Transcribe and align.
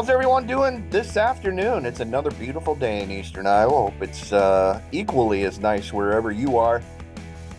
How's 0.00 0.08
everyone 0.08 0.46
doing 0.46 0.88
this 0.88 1.18
afternoon? 1.18 1.84
It's 1.84 2.00
another 2.00 2.30
beautiful 2.30 2.74
day 2.74 3.02
in 3.02 3.10
Eastern 3.10 3.46
Iowa. 3.46 3.90
Hope 3.90 4.00
it's 4.00 4.32
uh, 4.32 4.80
equally 4.92 5.44
as 5.44 5.58
nice 5.58 5.92
wherever 5.92 6.32
you 6.32 6.56
are. 6.56 6.82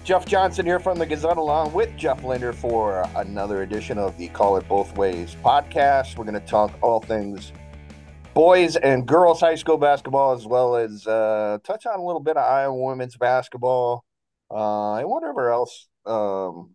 Jeff 0.03 0.25
Johnson 0.25 0.65
here 0.65 0.79
from 0.79 0.97
the 0.97 1.05
Gazette, 1.05 1.37
along 1.37 1.71
with 1.71 1.95
Jeff 1.95 2.23
Linder 2.23 2.51
for 2.51 3.07
another 3.15 3.61
edition 3.61 3.99
of 3.99 4.17
the 4.17 4.27
Call 4.29 4.57
It 4.57 4.67
Both 4.67 4.97
Ways 4.97 5.37
podcast. 5.45 6.17
We're 6.17 6.23
going 6.23 6.33
to 6.33 6.47
talk 6.47 6.73
all 6.81 6.99
things 6.99 7.51
boys 8.33 8.75
and 8.75 9.07
girls 9.07 9.39
high 9.39 9.53
school 9.53 9.77
basketball, 9.77 10.33
as 10.33 10.47
well 10.47 10.75
as 10.75 11.05
uh, 11.05 11.59
touch 11.63 11.85
on 11.85 11.99
a 11.99 12.03
little 12.03 12.21
bit 12.21 12.37
of 12.37 12.43
Iowa 12.43 12.73
women's 12.73 13.17
basketball 13.17 14.03
uh, 14.49 14.95
and 14.95 15.07
whatever 15.07 15.51
else 15.51 15.89
um, 16.07 16.71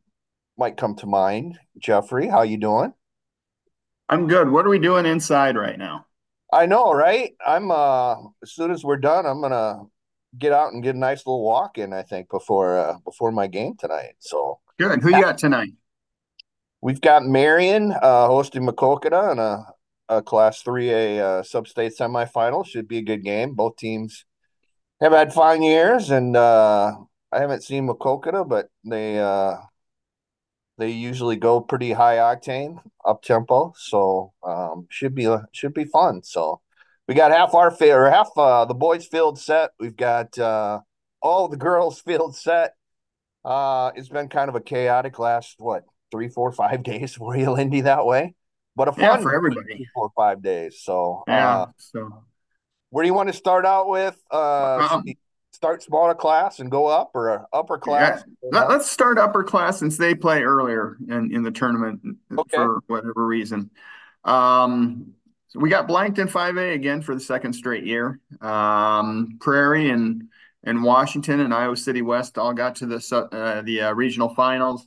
might 0.57 0.77
come 0.77 0.95
to 0.95 1.07
mind. 1.07 1.59
Jeffrey, 1.77 2.29
how 2.29 2.43
you 2.43 2.57
doing? 2.57 2.93
I'm 4.09 4.29
good. 4.29 4.51
What 4.51 4.67
are 4.67 4.71
we 4.71 4.79
doing 4.79 5.07
inside 5.07 5.57
right 5.57 5.79
now? 5.79 6.07
I 6.53 6.67
know, 6.67 6.93
right? 6.93 7.33
I'm 7.45 7.71
uh 7.71 8.15
as 8.43 8.53
soon 8.53 8.71
as 8.71 8.85
we're 8.85 8.99
done, 8.99 9.27
I'm 9.27 9.41
gonna 9.41 9.83
get 10.39 10.53
out 10.53 10.73
and 10.73 10.83
get 10.83 10.95
a 10.95 10.99
nice 10.99 11.27
little 11.27 11.43
walk 11.43 11.79
in, 11.79 11.93
I 11.93 12.03
think, 12.03 12.31
before 12.31 12.79
uh 12.79 12.99
before 13.05 13.33
my 13.33 13.49
game 13.49 13.77
tonight. 13.77 14.15
So 14.21 14.61
good. 14.79 15.03
Who 15.03 15.11
you 15.11 15.21
got 15.21 15.39
tonight? 15.39 15.73
We've 16.81 17.01
got 17.01 17.25
Marion 17.25 17.93
uh 17.93 18.29
hosting 18.29 18.65
Maquoketa 18.65 19.33
in 19.33 19.39
a, 19.41 19.67
a 20.09 20.23
class 20.23 20.63
three 20.63 20.91
A 20.91 21.21
uh 21.21 21.43
sub-state 21.43 21.95
semifinal. 21.99 22.65
Should 22.65 22.87
be 22.87 22.99
a 22.99 23.03
good 23.03 23.25
game. 23.25 23.55
Both 23.55 23.77
teams 23.77 24.25
have 25.01 25.13
had 25.13 25.35
fine 25.35 25.63
years 25.63 26.11
and 26.11 26.37
uh 26.37 26.93
I 27.33 27.41
haven't 27.41 27.65
seen 27.65 27.89
Maquoketa, 27.89 28.49
but 28.49 28.69
they 28.85 29.19
uh 29.19 29.57
they 30.79 30.91
usually 30.91 31.37
go 31.37 31.61
pretty 31.61 31.93
high 31.93 32.17
octane, 32.17 32.81
up 33.05 33.23
tempo, 33.23 33.73
so 33.77 34.33
um, 34.43 34.87
should 34.91 35.15
be 35.15 35.35
should 35.53 35.75
be 35.75 35.85
fun. 35.85 36.23
So 36.23 36.61
we 37.09 37.15
got 37.15 37.33
half 37.33 37.55
our 37.55 37.75
or 37.81 38.11
half 38.11 38.31
uh, 38.37 38.65
the 38.65 38.75
boys' 38.75 39.07
field 39.07 39.39
set. 39.39 39.71
We've 39.79 39.97
got 39.97 40.39
uh, 40.39 40.81
all 41.23 41.49
the 41.49 41.57
girls' 41.57 42.01
field 42.07 42.37
set. 42.37 42.75
Uh, 43.45 43.93
it's 43.95 44.09
been 44.09 44.29
kind 44.29 44.49
of 44.49 44.57
a 44.57 44.61
chaotic 44.61 45.19
last 45.19 45.57
what 45.59 45.85
three, 46.11 46.29
four, 46.29 46.53
five 46.53 46.83
days 46.83 47.15
for 47.15 47.37
you, 47.37 47.53
Lindy, 47.53 47.83
that 47.83 48.05
way. 48.05 48.35
But 48.75 48.89
a 48.89 48.93
fun 48.93 49.03
yeah, 49.03 49.17
for 49.19 49.35
everybody. 49.35 49.77
Three, 49.77 49.89
four, 49.95 50.11
five 50.15 50.43
days. 50.43 50.81
So 50.83 51.25
yeah. 51.27 51.59
Uh, 51.59 51.67
so 51.79 52.25
where 52.91 53.03
do 53.03 53.07
you 53.07 53.15
want 53.15 53.29
to 53.29 53.33
start 53.33 53.65
out 53.65 53.89
with? 53.89 54.17
Uh, 54.31 54.89
um, 54.91 55.05
start 55.57 55.83
smaller 55.83 56.15
class 56.15 56.61
and 56.61 56.71
go 56.71 56.87
up 56.87 57.11
or 57.15 57.47
upper 57.53 57.79
class? 57.79 58.23
Yeah. 58.43 58.61
Let, 58.61 58.71
us 58.71 58.91
start 58.91 59.19
upper 59.19 59.43
class 59.43 59.79
since 59.79 59.97
they 59.97 60.15
play 60.15 60.43
earlier 60.43 60.99
in, 61.09 61.35
in 61.35 61.43
the 61.43 61.51
tournament 61.51 62.01
okay. 62.31 62.57
for 62.57 62.81
whatever 62.87 63.27
reason. 63.27 63.71
Um, 64.25 65.15
so 65.49 65.59
we 65.61 65.71
got 65.71 65.89
blanked 65.89 66.19
in 66.19 66.29
5A 66.29 66.75
again 66.75 67.01
for 67.01 67.15
the 67.15 67.21
second 67.21 67.55
straight 67.55 67.85
year. 67.85 68.21
Um, 68.41 69.39
Prairie 69.41 69.91
and 69.91 70.29
and 70.65 70.83
Washington 70.83 71.41
and 71.41 71.55
Iowa 71.55 71.77
City 71.77 72.03
West 72.03 72.39
all 72.39 72.53
got 72.53 72.77
to 72.77 72.87
the 72.87 73.29
uh, 73.33 73.63
the 73.63 73.83
uh, 73.83 73.93
regional 73.93 74.35
finals. 74.35 74.87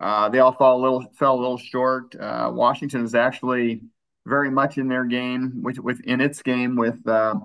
Uh, 0.00 0.28
they 0.28 0.40
all 0.40 0.52
fell 0.52 0.76
a 0.76 0.80
little 0.80 1.04
fell 1.16 1.36
a 1.36 1.40
little 1.40 1.58
short. 1.58 2.14
Uh, 2.18 2.50
Washington 2.52 3.04
is 3.04 3.14
actually 3.14 3.82
very 4.26 4.50
much 4.50 4.76
in 4.76 4.88
their 4.88 5.04
game 5.04 5.62
with, 5.62 5.78
with 5.78 6.00
in 6.00 6.20
its 6.20 6.42
game 6.42 6.76
with 6.76 7.06
uh, 7.06 7.36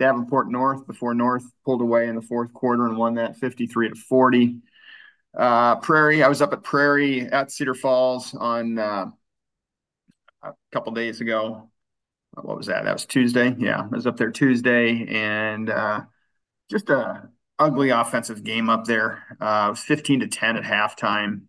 Davenport 0.00 0.50
North 0.50 0.86
before 0.86 1.14
North 1.14 1.44
pulled 1.64 1.82
away 1.82 2.08
in 2.08 2.16
the 2.16 2.22
fourth 2.22 2.52
quarter 2.54 2.86
and 2.86 2.96
won 2.96 3.14
that 3.16 3.36
53 3.36 3.90
to 3.90 3.94
40. 3.94 4.56
Uh, 5.36 5.76
Prairie, 5.76 6.24
I 6.24 6.28
was 6.28 6.40
up 6.40 6.54
at 6.54 6.62
Prairie 6.62 7.20
at 7.20 7.52
Cedar 7.52 7.74
Falls 7.74 8.34
on 8.34 8.78
uh, 8.78 9.06
a 10.42 10.52
couple 10.72 10.92
days 10.92 11.20
ago. 11.20 11.70
What 12.32 12.56
was 12.56 12.66
that? 12.66 12.84
That 12.84 12.94
was 12.94 13.04
Tuesday. 13.04 13.54
Yeah, 13.58 13.82
I 13.82 13.86
was 13.86 14.06
up 14.06 14.16
there 14.16 14.30
Tuesday 14.30 15.06
and 15.06 15.68
uh, 15.68 16.00
just 16.70 16.88
a 16.88 17.28
ugly 17.58 17.90
offensive 17.90 18.42
game 18.42 18.70
up 18.70 18.86
there. 18.86 19.22
Uh, 19.38 19.66
it 19.66 19.70
was 19.70 19.80
15 19.80 20.20
to 20.20 20.28
10 20.28 20.56
at 20.56 20.64
halftime. 20.64 21.42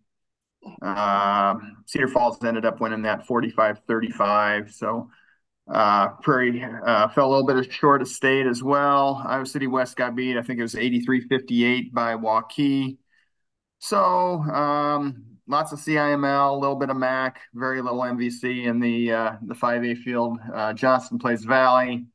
Uh, 0.82 1.54
Cedar 1.86 2.08
Falls 2.08 2.44
ended 2.44 2.66
up 2.66 2.80
winning 2.80 3.02
that 3.02 3.26
45 3.26 3.80
35. 3.88 4.72
So 4.72 5.08
uh, 5.70 6.08
Prairie 6.22 6.62
uh, 6.62 7.08
fell 7.08 7.28
a 7.28 7.30
little 7.30 7.46
bit 7.46 7.72
short 7.72 8.02
of 8.02 8.08
state 8.08 8.46
as 8.46 8.62
well. 8.62 9.22
Iowa 9.26 9.46
City 9.46 9.66
West 9.66 9.96
got 9.96 10.14
beat. 10.14 10.36
I 10.36 10.42
think 10.42 10.58
it 10.58 10.62
was 10.62 10.74
83-58 10.74 11.92
by 11.92 12.14
Waukee. 12.14 12.98
So 13.78 14.42
um, 14.42 15.24
lots 15.46 15.72
of 15.72 15.78
CIML, 15.78 16.52
a 16.52 16.58
little 16.58 16.76
bit 16.76 16.90
of 16.90 16.96
MAC, 16.96 17.40
very 17.54 17.80
little 17.80 18.00
MVC 18.00 18.66
in 18.66 18.80
the 18.80 19.12
uh, 19.12 19.32
the 19.42 19.54
5A 19.54 19.98
field. 19.98 20.38
Uh, 20.52 20.72
Johnston 20.72 21.18
plays 21.18 21.44
Valley. 21.44 22.06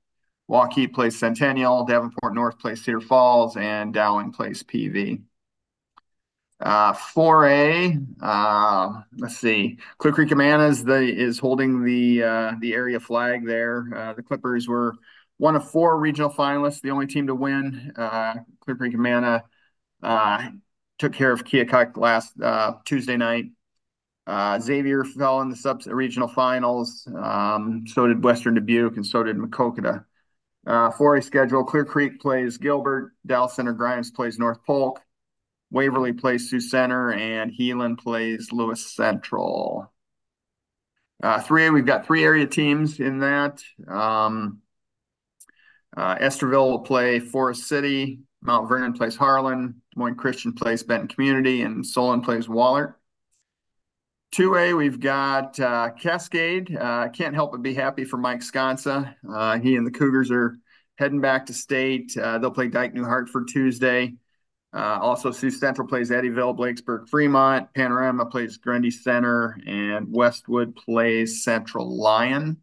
Waukee 0.49 0.93
plays 0.93 1.17
Centennial. 1.17 1.85
Davenport 1.85 2.33
North 2.33 2.57
plays 2.59 2.83
Cedar 2.83 3.01
Falls, 3.01 3.57
and 3.57 3.93
Dowling 3.93 4.31
plays 4.31 4.63
PV. 4.63 5.21
Uh, 6.59 6.91
4A, 6.94 8.00
uh, 8.22 9.01
let's 9.18 9.38
see. 9.38 9.78
Clear 10.00 10.13
Creek 10.13 10.31
Amana 10.31 10.68
is 10.68 10.84
the 10.84 11.00
is 11.00 11.38
holding 11.38 11.84
the 11.84 12.23
uh, 12.23 12.51
the 12.59 12.73
area 12.73 13.00
flag 13.00 13.45
there. 13.45 13.88
Uh, 13.95 14.13
the 14.13 14.23
Clippers 14.23 14.68
were 14.68 14.95
one 15.38 15.56
of 15.56 15.69
four 15.69 16.00
regional 16.00 16.31
finalists, 16.31 16.81
the 16.81 16.90
only 16.90 17.06
team 17.06 17.28
to 17.28 17.35
win. 17.35 17.94
Uh, 17.95 18.35
Clear 18.62 18.75
Creek 18.75 18.95
Amana 18.95 19.44
uh, 20.01 20.50
took 20.97 21.13
care 21.13 21.31
of 21.31 21.44
Keokuk 21.44 21.95
last 21.95 22.34
Tuesday 22.85 23.18
night. 23.18 23.45
Xavier 24.59 25.03
fell 25.03 25.41
in 25.41 25.50
the 25.50 25.56
sub 25.56 25.84
regional 25.85 26.28
finals. 26.28 27.07
Um, 27.16 27.84
so 27.85 28.07
did 28.07 28.24
Western 28.24 28.56
Dubuque, 28.56 28.95
and 28.95 29.06
so 29.06 29.22
did 29.22 29.38
Maquoketa. 29.38 30.06
Uh, 30.66 30.89
4A 30.89 31.22
schedule: 31.22 31.63
Clear 31.63 31.85
Creek 31.85 32.19
plays 32.19 32.57
Gilbert, 32.57 33.12
Dallas 33.28 33.56
Center 33.56 33.74
Grimes 33.74 34.09
plays 34.09 34.39
North 34.39 34.63
Polk. 34.66 35.00
Waverly 35.72 36.13
plays 36.13 36.50
Sioux 36.50 36.59
Center, 36.59 37.11
and 37.11 37.51
Heelan 37.51 37.97
plays 37.97 38.51
Lewis 38.51 38.94
Central. 38.94 39.91
Uh, 41.22 41.39
3A, 41.39 41.73
we've 41.73 41.85
got 41.85 42.05
three 42.05 42.23
area 42.23 42.45
teams 42.45 43.00
in 43.00 43.19
that. 43.19 43.61
Um, 43.88 44.61
uh, 45.95 46.16
Estherville 46.17 46.69
will 46.69 46.79
play 46.79 47.19
Forest 47.19 47.67
City. 47.67 48.19
Mount 48.41 48.69
Vernon 48.69 48.94
plays 48.94 49.16
Harlan. 49.16 49.81
Des 49.94 50.00
Moines 50.00 50.16
Christian 50.16 50.53
plays 50.53 50.83
Benton 50.83 51.07
Community, 51.07 51.63
and 51.63 51.85
Solon 51.85 52.22
plays 52.22 52.47
Wahlert. 52.47 52.94
2A, 54.35 54.77
we've 54.77 55.00
got 55.00 55.59
uh, 55.59 55.89
Cascade. 56.00 56.75
Uh, 56.75 57.09
can't 57.09 57.33
help 57.33 57.51
but 57.51 57.61
be 57.61 57.73
happy 57.73 58.03
for 58.03 58.17
Mike 58.17 58.41
Sconsa. 58.41 59.16
Uh, 59.27 59.57
he 59.57 59.75
and 59.75 59.88
the 59.88 59.91
Cougars 59.91 60.29
are 60.31 60.57
heading 60.97 61.22
back 61.22 61.45
to 61.47 61.53
state. 61.53 62.16
Uh, 62.17 62.38
they'll 62.38 62.51
play 62.51 62.67
Dike 62.67 62.94
New 62.94 63.06
Hartford 63.06 63.47
Tuesday. 63.47 64.16
Uh, 64.73 65.00
also, 65.01 65.31
Sioux 65.31 65.50
Central 65.50 65.88
plays 65.88 66.11
Eddyville, 66.11 66.55
Blakesburg, 66.55 67.07
Fremont. 67.07 67.73
Panorama 67.73 68.25
plays 68.25 68.57
Grundy 68.57 68.91
Center, 68.91 69.57
and 69.66 70.13
Westwood 70.13 70.75
plays 70.75 71.44
Central 71.44 71.97
Lyon. 71.97 72.57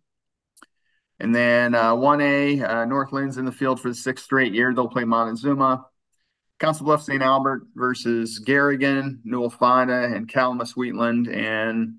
And 1.19 1.35
then 1.35 1.75
uh, 1.75 1.95
1A, 1.95 2.69
uh, 2.69 2.85
North 2.85 3.13
Linn's 3.13 3.39
in 3.39 3.45
the 3.45 3.53
field 3.53 3.81
for 3.81 3.89
the 3.89 3.95
sixth 3.95 4.25
straight 4.25 4.53
year. 4.53 4.75
They'll 4.75 4.89
play 4.89 5.05
Montezuma. 5.05 5.87
Council 6.59 6.87
Bluffs 6.87 7.07
St. 7.07 7.23
Albert 7.23 7.63
versus 7.75 8.39
Garrigan, 8.39 9.21
Newell 9.25 9.51
Fonda, 9.51 10.05
and 10.05 10.29
Calamus 10.29 10.77
Wheatland, 10.77 11.29
and 11.29 11.97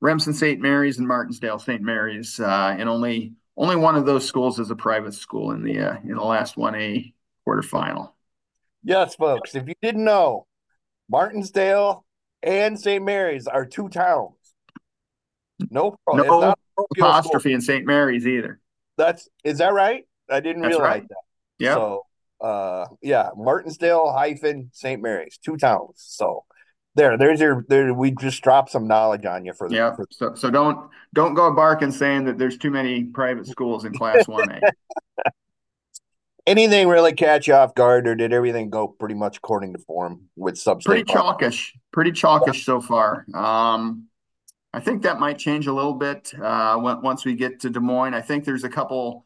Remsen 0.00 0.34
St. 0.34 0.60
Mary's 0.60 0.98
and 0.98 1.08
Martensdale 1.08 1.60
St. 1.60 1.80
Mary's. 1.82 2.38
Uh, 2.38 2.74
and 2.78 2.88
only 2.88 3.34
only 3.56 3.76
one 3.76 3.96
of 3.96 4.04
those 4.06 4.26
schools 4.26 4.58
is 4.58 4.70
a 4.70 4.76
private 4.76 5.14
school 5.14 5.52
in 5.52 5.62
the 5.62 5.78
uh, 5.78 5.96
in 6.02 6.16
the 6.16 6.24
last 6.24 6.56
1A 6.56 7.14
quarterfinal. 7.46 8.13
Yes, 8.84 9.14
folks. 9.14 9.54
If 9.54 9.66
you 9.66 9.74
didn't 9.80 10.04
know, 10.04 10.46
Martensdale 11.12 12.02
and 12.42 12.78
St. 12.78 13.04
Mary's 13.04 13.46
are 13.46 13.64
two 13.64 13.88
towns. 13.88 14.36
No, 15.70 15.96
no 16.12 16.54
apostrophe 16.96 17.52
in 17.52 17.60
St. 17.60 17.86
Mary's 17.86 18.26
either. 18.26 18.60
That's 18.98 19.28
is 19.42 19.58
that 19.58 19.72
right? 19.72 20.04
I 20.30 20.40
didn't 20.40 20.62
That's 20.62 20.74
realize 20.74 21.00
right. 21.00 21.08
that. 21.08 21.16
Yeah. 21.58 21.74
So, 21.74 22.02
uh, 22.40 22.86
yeah, 23.02 23.30
Martensdale 23.36 24.14
hyphen 24.14 24.70
St. 24.72 25.00
Mary's, 25.00 25.38
two 25.38 25.56
towns. 25.56 25.94
So, 25.96 26.44
there, 26.94 27.16
there's 27.16 27.40
your 27.40 27.64
there. 27.68 27.92
We 27.94 28.10
just 28.12 28.42
dropped 28.42 28.70
some 28.70 28.86
knowledge 28.86 29.24
on 29.24 29.44
you 29.44 29.52
for 29.52 29.68
the 29.68 29.76
yeah. 29.76 29.94
For, 29.94 30.06
so, 30.10 30.34
so 30.34 30.50
don't 30.50 30.90
don't 31.14 31.34
go 31.34 31.52
barking 31.52 31.90
saying 31.90 32.24
that 32.24 32.38
there's 32.38 32.58
too 32.58 32.70
many 32.70 33.04
private 33.04 33.46
schools 33.46 33.84
in 33.84 33.92
Class 33.94 34.28
One 34.28 34.50
A. 34.50 34.60
anything 36.46 36.88
really 36.88 37.12
catch 37.12 37.46
you 37.46 37.54
off 37.54 37.74
guard, 37.74 38.06
or 38.06 38.14
did 38.14 38.32
everything 38.32 38.70
go 38.70 38.88
pretty 38.88 39.14
much 39.14 39.38
according 39.38 39.72
to 39.72 39.78
form 39.78 40.22
with 40.36 40.58
sub? 40.58 40.82
Pretty 40.82 41.04
chalkish, 41.04 41.72
pretty 41.92 42.12
chalkish 42.12 42.58
yeah. 42.58 42.64
so 42.64 42.80
far. 42.80 43.24
Um, 43.34 44.08
I 44.72 44.80
think 44.80 45.02
that 45.02 45.20
might 45.20 45.38
change 45.38 45.66
a 45.66 45.72
little 45.72 45.94
bit 45.94 46.32
uh, 46.34 46.76
once 46.80 47.24
we 47.24 47.34
get 47.34 47.60
to 47.60 47.70
Des 47.70 47.80
Moines. 47.80 48.14
I 48.14 48.20
think 48.20 48.44
there's 48.44 48.64
a 48.64 48.68
couple 48.68 49.24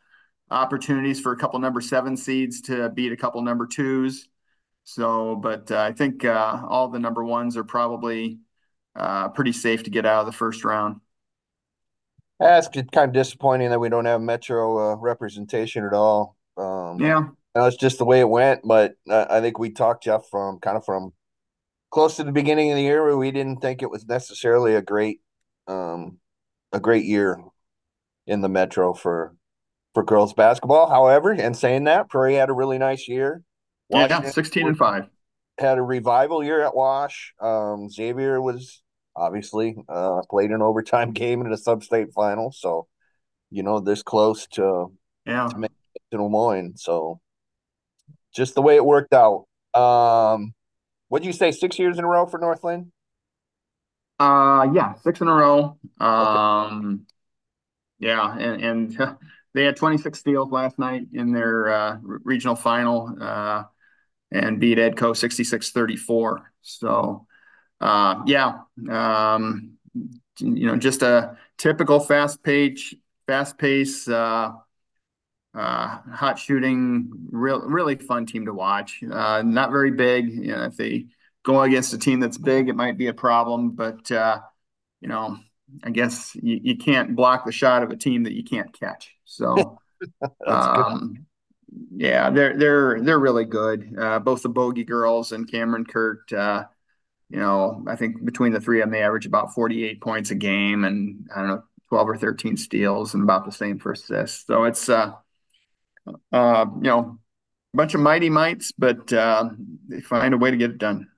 opportunities 0.50 1.20
for 1.20 1.32
a 1.32 1.36
couple 1.36 1.58
number 1.58 1.80
seven 1.80 2.16
seeds 2.16 2.62
to 2.62 2.88
beat 2.90 3.12
a 3.12 3.16
couple 3.16 3.40
number 3.42 3.66
twos. 3.66 4.28
So, 4.84 5.36
but 5.36 5.70
uh, 5.70 5.80
I 5.80 5.92
think 5.92 6.24
uh, 6.24 6.62
all 6.66 6.88
the 6.88 6.98
number 6.98 7.22
ones 7.22 7.56
are 7.56 7.64
probably 7.64 8.38
uh, 8.96 9.28
pretty 9.28 9.52
safe 9.52 9.82
to 9.82 9.90
get 9.90 10.06
out 10.06 10.20
of 10.20 10.26
the 10.26 10.32
first 10.32 10.64
round. 10.64 11.00
That's 12.40 12.68
kind 12.68 13.08
of 13.08 13.12
disappointing 13.12 13.70
that 13.70 13.80
we 13.80 13.88
don't 13.88 14.04
have 14.04 14.20
Metro 14.20 14.92
uh, 14.92 14.94
representation 14.96 15.84
at 15.84 15.92
all. 15.92 16.37
Um, 16.58 16.98
yeah, 17.00 17.28
that's 17.54 17.76
just 17.76 17.98
the 17.98 18.04
way 18.04 18.20
it 18.20 18.28
went. 18.28 18.60
But 18.64 18.94
uh, 19.08 19.26
I 19.30 19.40
think 19.40 19.58
we 19.58 19.70
talked 19.70 20.04
Jeff 20.04 20.28
from 20.30 20.58
kind 20.58 20.76
of 20.76 20.84
from 20.84 21.12
close 21.90 22.16
to 22.16 22.24
the 22.24 22.32
beginning 22.32 22.70
of 22.70 22.76
the 22.76 22.82
year 22.82 23.02
where 23.02 23.16
we 23.16 23.30
didn't 23.30 23.58
think 23.58 23.82
it 23.82 23.90
was 23.90 24.06
necessarily 24.06 24.74
a 24.74 24.82
great, 24.82 25.20
um, 25.66 26.18
a 26.72 26.80
great 26.80 27.04
year 27.04 27.38
in 28.26 28.40
the 28.40 28.48
Metro 28.48 28.92
for 28.92 29.34
for 29.94 30.02
girls 30.02 30.34
basketball. 30.34 30.88
However, 30.88 31.32
and 31.32 31.56
saying 31.56 31.84
that, 31.84 32.08
Prairie 32.08 32.34
had 32.34 32.50
a 32.50 32.54
really 32.54 32.78
nice 32.78 33.08
year. 33.08 33.42
Washington 33.88 34.24
yeah, 34.24 34.30
sixteen 34.30 34.66
and 34.66 34.76
five 34.76 35.08
had 35.58 35.78
a 35.78 35.82
revival 35.82 36.44
year 36.44 36.62
at 36.62 36.74
Wash. 36.74 37.34
Um, 37.40 37.90
Xavier 37.90 38.40
was 38.40 38.82
obviously 39.16 39.76
uh, 39.88 40.22
played 40.30 40.50
an 40.50 40.62
overtime 40.62 41.12
game 41.12 41.40
in 41.40 41.50
the 41.50 41.56
sub-state 41.56 42.12
final, 42.14 42.52
so 42.52 42.86
you 43.50 43.62
know 43.62 43.80
this 43.80 44.02
close 44.02 44.46
to 44.48 44.92
yeah 45.26 45.48
to, 45.48 45.58
make 45.58 45.70
to 46.10 46.18
Des 46.18 46.28
Moines. 46.28 46.74
So 46.76 47.20
just 48.34 48.54
the 48.54 48.62
way 48.62 48.76
it 48.76 48.84
worked 48.84 49.12
out. 49.12 49.46
Um, 49.74 50.54
what 51.08 51.22
did 51.22 51.26
you 51.26 51.32
say? 51.32 51.50
Six 51.50 51.78
years 51.78 51.98
in 51.98 52.04
a 52.04 52.08
row 52.08 52.26
for 52.26 52.38
North 52.38 52.64
Linn? 52.64 52.92
Uh, 54.18 54.68
yeah, 54.72 54.94
six 54.94 55.20
in 55.20 55.28
a 55.28 55.34
row. 55.34 55.78
Um, 56.00 57.06
okay. 58.00 58.08
yeah, 58.08 58.36
and 58.36 58.62
and 58.62 59.16
they 59.54 59.64
had 59.64 59.76
26 59.76 60.18
steals 60.18 60.50
last 60.50 60.78
night 60.78 61.06
in 61.12 61.32
their 61.32 61.68
uh, 61.68 61.96
regional 62.02 62.56
final. 62.56 63.16
Uh, 63.20 63.64
and 64.30 64.60
beat 64.60 64.78
Edco 64.78 65.14
66-34. 65.14 66.42
So 66.62 67.26
uh, 67.80 68.22
yeah, 68.26 68.60
um, 68.90 69.72
you 70.38 70.66
know, 70.66 70.76
just 70.76 71.02
a 71.02 71.36
typical 71.56 72.00
fast 72.00 72.42
page, 72.42 72.94
fast 73.26 73.58
pace, 73.58 74.08
uh, 74.08 74.52
uh, 75.54 75.98
hot 76.12 76.38
shooting, 76.38 77.10
real, 77.30 77.60
really 77.60 77.96
fun 77.96 78.26
team 78.26 78.46
to 78.46 78.54
watch. 78.54 79.02
Uh, 79.02 79.42
not 79.42 79.70
very 79.70 79.90
big. 79.90 80.30
You 80.30 80.56
know, 80.56 80.64
if 80.64 80.76
they 80.76 81.06
go 81.42 81.62
against 81.62 81.94
a 81.94 81.98
team 81.98 82.20
that's 82.20 82.38
big, 82.38 82.68
it 82.68 82.76
might 82.76 82.98
be 82.98 83.08
a 83.08 83.14
problem. 83.14 83.70
But 83.70 84.10
uh, 84.12 84.40
you 85.00 85.08
know, 85.08 85.38
I 85.82 85.90
guess 85.90 86.36
you, 86.40 86.60
you 86.62 86.76
can't 86.76 87.16
block 87.16 87.44
the 87.44 87.52
shot 87.52 87.82
of 87.82 87.90
a 87.90 87.96
team 87.96 88.24
that 88.24 88.34
you 88.34 88.44
can't 88.44 88.72
catch. 88.78 89.14
So 89.24 89.78
um, 90.46 91.26
yeah, 91.94 92.30
they're 92.30 92.56
they're 92.56 93.00
they're 93.00 93.18
really 93.18 93.44
good. 93.44 93.94
Uh, 93.98 94.18
both 94.18 94.42
the 94.42 94.48
Bogey 94.48 94.84
girls 94.84 95.32
and 95.32 95.50
Cameron 95.50 95.84
Kurt. 95.84 96.32
Uh, 96.32 96.64
you 97.30 97.38
know, 97.38 97.84
I 97.86 97.96
think 97.96 98.24
between 98.24 98.52
the 98.52 98.60
three 98.60 98.80
of 98.80 98.86
them, 98.86 98.92
they 98.92 99.02
average 99.02 99.26
about 99.26 99.54
48 99.54 100.00
points 100.00 100.30
a 100.30 100.34
game, 100.34 100.84
and 100.84 101.28
I 101.34 101.40
don't 101.40 101.48
know, 101.48 101.62
12 101.90 102.08
or 102.08 102.16
13 102.16 102.56
steals, 102.56 103.12
and 103.12 103.22
about 103.22 103.44
the 103.44 103.52
same 103.52 103.78
for 103.78 103.92
assists. 103.92 104.46
So 104.46 104.64
it's 104.64 104.88
uh, 104.88 105.12
uh, 106.32 106.66
you 106.76 106.82
know, 106.82 107.18
a 107.74 107.76
bunch 107.76 107.94
of 107.94 108.00
mighty 108.00 108.30
mites, 108.30 108.72
but 108.72 109.12
uh, 109.12 109.48
they 109.88 110.00
find 110.00 110.34
a 110.34 110.38
way 110.38 110.50
to 110.50 110.56
get 110.56 110.70
it 110.70 110.78
done. 110.78 111.08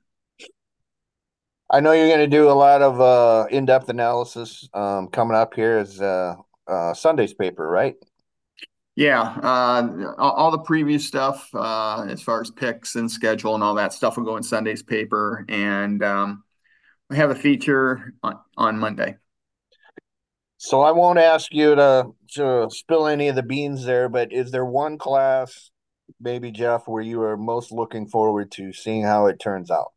I 1.70 1.80
know 1.80 1.92
you're 1.92 2.08
going 2.08 2.18
to 2.18 2.26
do 2.26 2.50
a 2.50 2.52
lot 2.52 2.82
of 2.82 3.00
uh, 3.00 3.46
in-depth 3.50 3.88
analysis 3.88 4.68
um, 4.74 5.06
coming 5.08 5.36
up 5.36 5.54
here 5.54 5.78
as 5.78 6.00
uh, 6.00 6.34
uh, 6.66 6.94
Sunday's 6.94 7.32
paper, 7.32 7.66
right? 7.66 7.94
Yeah, 8.96 9.22
uh, 9.22 10.14
all 10.18 10.50
the 10.50 10.58
previous 10.58 11.06
stuff 11.06 11.48
uh, 11.54 12.06
as 12.08 12.20
far 12.20 12.40
as 12.40 12.50
picks 12.50 12.96
and 12.96 13.10
schedule 13.10 13.54
and 13.54 13.62
all 13.62 13.76
that 13.76 13.92
stuff 13.92 14.16
will 14.16 14.24
go 14.24 14.36
in 14.36 14.42
Sunday's 14.42 14.82
paper, 14.82 15.46
and 15.48 16.02
um, 16.02 16.42
we 17.08 17.16
have 17.16 17.30
a 17.30 17.36
feature 17.36 18.14
on, 18.22 18.38
on 18.56 18.78
Monday. 18.78 19.16
So 20.58 20.82
I 20.82 20.90
won't 20.90 21.18
ask 21.18 21.54
you 21.54 21.76
to, 21.76 22.10
to 22.34 22.68
spill 22.70 23.06
any 23.06 23.28
of 23.28 23.36
the 23.36 23.42
beans 23.42 23.84
there, 23.84 24.08
but 24.08 24.32
is 24.32 24.50
there 24.50 24.64
one 24.64 24.98
class, 24.98 25.70
maybe 26.20 26.50
Jeff, 26.50 26.86
where 26.86 27.02
you 27.02 27.22
are 27.22 27.36
most 27.36 27.72
looking 27.72 28.06
forward 28.06 28.50
to 28.52 28.72
seeing 28.72 29.02
how 29.02 29.26
it 29.26 29.38
turns 29.38 29.70
out? 29.70 29.92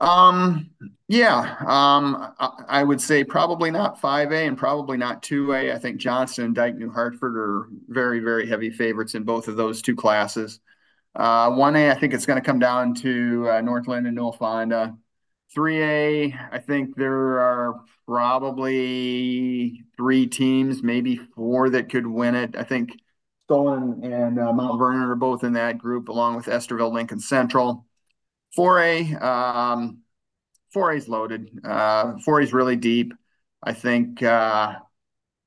Um, 0.00 0.70
yeah, 1.06 1.56
um, 1.60 2.32
I, 2.40 2.50
I, 2.68 2.82
would 2.82 3.00
say 3.00 3.22
probably 3.22 3.70
not 3.70 4.00
5A 4.00 4.48
and 4.48 4.58
probably 4.58 4.96
not 4.96 5.22
2A. 5.22 5.72
I 5.72 5.78
think 5.78 5.98
Johnston 5.98 6.46
and 6.46 6.54
Dike 6.54 6.74
New 6.74 6.90
Hartford 6.90 7.36
are 7.36 7.68
very, 7.86 8.18
very 8.18 8.48
heavy 8.48 8.70
favorites 8.70 9.14
in 9.14 9.22
both 9.22 9.46
of 9.46 9.54
those 9.54 9.82
two 9.82 9.94
classes. 9.94 10.58
Uh, 11.14 11.50
1A, 11.50 11.92
I 11.92 11.98
think 11.98 12.12
it's 12.12 12.26
going 12.26 12.40
to 12.40 12.44
come 12.44 12.58
down 12.58 12.94
to 12.96 13.48
uh, 13.48 13.60
North 13.60 13.86
Linn 13.86 14.06
and 14.06 14.16
Newell-Fonda. 14.16 14.96
3A, 15.54 16.48
I 16.52 16.58
think 16.58 16.96
there 16.96 17.38
are 17.40 17.80
probably 18.06 19.84
three 19.96 20.26
teams, 20.26 20.82
maybe 20.82 21.16
four 21.16 21.70
that 21.70 21.90
could 21.90 22.06
win 22.06 22.34
it. 22.34 22.56
I 22.56 22.64
think 22.64 22.92
Solon 23.48 24.00
and 24.04 24.38
uh, 24.38 24.52
Mount 24.52 24.78
Vernon 24.78 25.02
are 25.02 25.14
both 25.14 25.44
in 25.44 25.52
that 25.54 25.78
group, 25.78 26.08
along 26.08 26.36
with 26.36 26.46
Estherville 26.46 26.92
Lincoln 26.92 27.20
Central. 27.20 27.86
4A, 28.56 29.22
um, 29.22 29.98
4A 30.74 30.96
is 30.96 31.08
loaded. 31.08 31.50
Uh, 31.64 32.14
4A 32.14 32.44
is 32.44 32.52
really 32.52 32.76
deep. 32.76 33.12
I 33.62 33.72
think, 33.72 34.22
uh, 34.22 34.74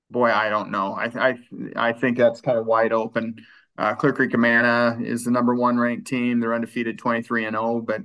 boy, 0.09 0.31
I 0.31 0.49
don't 0.49 0.71
know. 0.71 0.93
I, 0.93 1.05
I, 1.05 1.37
I 1.75 1.93
think 1.93 2.17
that's 2.17 2.41
kind 2.41 2.57
of 2.57 2.65
wide 2.65 2.93
open. 2.93 3.35
Uh, 3.77 3.93
Clear 3.93 4.13
Creek 4.13 4.33
Amana 4.33 4.97
is 5.01 5.23
the 5.23 5.31
number 5.31 5.53
one 5.53 5.77
ranked 5.77 6.07
team. 6.07 6.39
They're 6.39 6.55
undefeated 6.55 6.97
23 6.97 7.45
and 7.45 7.55
0, 7.55 7.81
but 7.81 8.01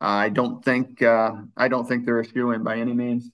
I 0.00 0.28
don't 0.28 0.64
think 0.64 1.02
uh, 1.02 1.32
I 1.56 1.68
don't 1.68 1.86
think 1.86 2.06
they're 2.06 2.20
a 2.20 2.28
shoe 2.28 2.52
in 2.52 2.62
by 2.62 2.78
any 2.78 2.92
means. 2.92 3.30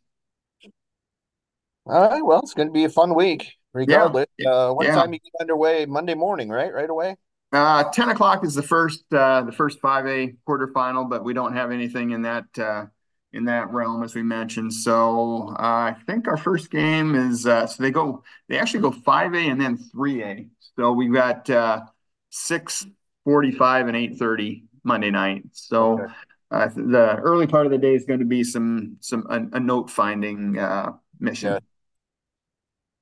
All 1.86 2.08
right. 2.08 2.24
Well, 2.24 2.40
it's 2.40 2.54
going 2.54 2.68
to 2.68 2.72
be 2.72 2.84
a 2.84 2.88
fun 2.88 3.14
week, 3.14 3.52
regardless. 3.72 4.26
Yeah. 4.38 4.50
Uh, 4.50 4.72
what 4.72 4.86
yeah. 4.86 4.94
time 4.94 5.12
you 5.12 5.18
get 5.18 5.32
underway? 5.40 5.84
Monday 5.84 6.14
morning, 6.14 6.48
right? 6.48 6.72
Right 6.72 6.88
away. 6.88 7.16
Uh, 7.52 7.84
10 7.84 8.08
o'clock 8.08 8.44
is 8.44 8.54
the 8.54 8.62
first 8.62 9.04
uh, 9.12 9.42
the 9.42 9.52
first 9.52 9.80
5A 9.80 10.36
quarterfinal, 10.48 11.08
but 11.08 11.22
we 11.22 11.34
don't 11.34 11.52
have 11.52 11.70
anything 11.70 12.10
in 12.10 12.22
that 12.22 12.46
uh, 12.58 12.86
in 13.32 13.44
that 13.44 13.70
realm 13.70 14.02
as 14.02 14.14
we 14.14 14.22
mentioned. 14.22 14.72
So 14.72 15.50
uh, 15.50 15.62
I 15.92 15.96
think 16.06 16.26
our 16.26 16.36
first 16.36 16.70
game 16.70 17.14
is 17.14 17.46
uh, 17.46 17.66
so 17.66 17.82
they 17.82 17.90
go 17.90 18.24
they 18.48 18.58
actually 18.58 18.80
go 18.80 18.90
5A 18.90 19.50
and 19.50 19.60
then 19.60 19.76
3A. 19.76 20.48
So 20.76 20.92
we've 20.92 21.12
got 21.12 21.48
uh, 21.48 21.82
6 22.30 22.86
45 23.24 23.88
and 23.88 23.96
8:30 23.96 24.64
Monday 24.82 25.10
night. 25.10 25.44
So 25.52 26.00
okay. 26.00 26.12
Uh, 26.54 26.68
the 26.68 27.16
early 27.16 27.48
part 27.48 27.66
of 27.66 27.72
the 27.72 27.78
day 27.78 27.96
is 27.96 28.04
going 28.04 28.20
to 28.20 28.24
be 28.24 28.44
some 28.44 28.96
some 29.00 29.26
a, 29.28 29.56
a 29.56 29.60
note 29.60 29.90
finding 29.90 30.56
uh, 30.56 30.92
mission. 31.18 31.54
Yeah. 31.54 31.58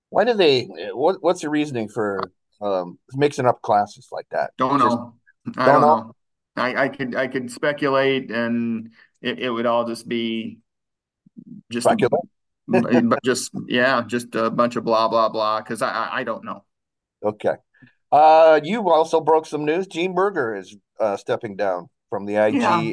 Why 0.09 0.25
do 0.25 0.33
they? 0.33 0.63
What 0.95 1.23
what's 1.23 1.43
the 1.43 1.51
reasoning 1.51 1.91
for 1.91 2.33
um, 2.63 2.99
mixing 3.13 3.45
up 3.45 3.61
classes 3.61 4.09
like 4.11 4.27
that? 4.31 4.53
Don't 4.57 4.79
know. 4.79 5.15
Just, 5.45 5.59
I 5.59 5.67
don't, 5.67 5.81
know. 5.83 5.97
know. 5.97 6.13
I, 6.57 6.85
I 6.85 6.89
could 6.89 7.15
I 7.15 7.27
could 7.27 7.51
speculate, 7.51 8.31
and 8.31 8.93
it, 9.21 9.39
it 9.39 9.51
would 9.51 9.67
all 9.67 9.87
just 9.87 10.09
be 10.09 10.59
just 11.71 11.85
speculate. 11.85 12.25
but 12.69 13.23
just 13.23 13.51
yeah, 13.69 14.03
just 14.07 14.35
a 14.35 14.51
bunch 14.51 14.77
of 14.77 14.85
blah 14.85 15.09
blah 15.09 15.29
blah. 15.29 15.61
Because 15.61 15.83
I, 15.83 15.91
I, 15.91 16.21
I 16.21 16.25
don't 16.25 16.45
know. 16.45 16.65
Okay. 17.23 17.57
Uh, 18.11 18.61
you 18.65 18.89
also 18.89 19.21
broke 19.21 19.45
some 19.45 19.67
news. 19.67 19.87
Jean 19.89 20.15
Berger 20.15 20.55
is 20.55 20.75
uh, 20.99 21.19
stepping 21.19 21.57
down 21.57 21.91
from 22.09 22.25
the 22.25 22.37
IG 22.37 22.55
Yeah. 22.55 22.93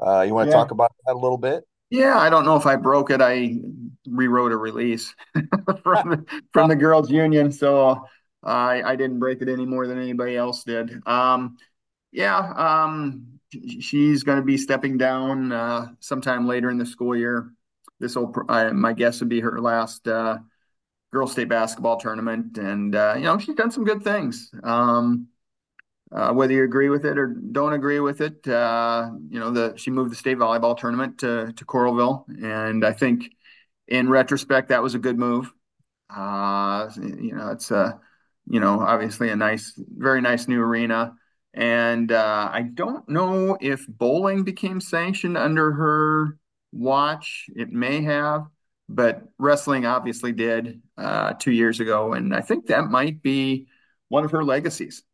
Uh, 0.00 0.22
you 0.22 0.34
want 0.34 0.48
to 0.48 0.50
yeah. 0.50 0.56
talk 0.56 0.70
about 0.70 0.92
that 1.06 1.14
a 1.14 1.18
little 1.18 1.38
bit? 1.38 1.64
Yeah, 1.90 2.18
I 2.18 2.30
don't 2.30 2.44
know 2.44 2.56
if 2.56 2.66
I 2.66 2.76
broke 2.76 3.10
it. 3.10 3.20
I 3.20 3.56
rewrote 4.06 4.52
a 4.52 4.56
release 4.56 5.14
from 5.82 6.10
the, 6.10 6.42
from 6.52 6.68
the 6.68 6.76
girls' 6.76 7.10
union, 7.10 7.50
so 7.50 8.06
I 8.42 8.82
I 8.82 8.96
didn't 8.96 9.18
break 9.18 9.42
it 9.42 9.48
any 9.48 9.66
more 9.66 9.86
than 9.86 9.98
anybody 9.98 10.36
else 10.36 10.62
did. 10.64 11.06
Um, 11.06 11.56
yeah, 12.12 12.38
um, 12.38 13.40
she's 13.80 14.22
going 14.22 14.38
to 14.38 14.44
be 14.44 14.56
stepping 14.56 14.98
down 14.98 15.52
uh, 15.52 15.88
sometime 16.00 16.46
later 16.46 16.70
in 16.70 16.78
the 16.78 16.86
school 16.86 17.16
year. 17.16 17.52
This 17.98 18.16
will, 18.16 18.32
my 18.48 18.92
guess, 18.92 19.20
would 19.20 19.28
be 19.28 19.40
her 19.40 19.60
last 19.60 20.08
uh, 20.08 20.38
girls' 21.12 21.32
state 21.32 21.48
basketball 21.48 21.98
tournament, 21.98 22.56
and 22.56 22.94
uh, 22.94 23.14
you 23.16 23.24
know 23.24 23.38
she's 23.38 23.56
done 23.56 23.70
some 23.70 23.84
good 23.84 24.02
things. 24.02 24.50
Um, 24.62 25.28
uh, 26.12 26.32
whether 26.32 26.52
you 26.52 26.64
agree 26.64 26.88
with 26.88 27.04
it 27.04 27.18
or 27.18 27.26
don't 27.26 27.72
agree 27.72 28.00
with 28.00 28.20
it, 28.20 28.46
uh, 28.48 29.10
you 29.28 29.38
know, 29.38 29.50
the 29.50 29.74
she 29.76 29.90
moved 29.90 30.10
the 30.10 30.16
state 30.16 30.38
volleyball 30.38 30.76
tournament 30.76 31.18
to 31.18 31.52
to 31.52 31.64
Coralville, 31.64 32.24
and 32.42 32.84
I 32.84 32.92
think 32.92 33.30
in 33.86 34.08
retrospect 34.08 34.68
that 34.68 34.82
was 34.82 34.94
a 34.94 34.98
good 34.98 35.18
move. 35.18 35.52
Uh, 36.14 36.90
you 36.96 37.34
know, 37.34 37.50
it's 37.50 37.70
a 37.70 38.00
you 38.48 38.58
know 38.58 38.80
obviously 38.80 39.30
a 39.30 39.36
nice, 39.36 39.72
very 39.76 40.20
nice 40.20 40.48
new 40.48 40.60
arena, 40.60 41.14
and 41.54 42.10
uh, 42.10 42.50
I 42.52 42.62
don't 42.62 43.08
know 43.08 43.56
if 43.60 43.86
bowling 43.86 44.42
became 44.42 44.80
sanctioned 44.80 45.36
under 45.36 45.70
her 45.72 46.38
watch. 46.72 47.46
It 47.54 47.70
may 47.70 48.02
have, 48.02 48.46
but 48.88 49.22
wrestling 49.38 49.86
obviously 49.86 50.32
did 50.32 50.82
uh, 50.98 51.34
two 51.34 51.52
years 51.52 51.78
ago, 51.78 52.14
and 52.14 52.34
I 52.34 52.40
think 52.40 52.66
that 52.66 52.86
might 52.86 53.22
be 53.22 53.68
one 54.08 54.24
of 54.24 54.32
her 54.32 54.42
legacies 54.42 55.04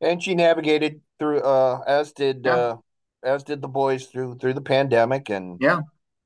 and 0.00 0.22
she 0.22 0.34
navigated 0.34 1.00
through 1.18 1.40
uh 1.40 1.80
as 1.86 2.12
did 2.12 2.42
yeah. 2.44 2.54
uh 2.54 2.76
as 3.22 3.42
did 3.42 3.60
the 3.60 3.68
boys 3.68 4.06
through 4.06 4.36
through 4.38 4.54
the 4.54 4.60
pandemic 4.60 5.28
and 5.28 5.58
yeah 5.60 5.80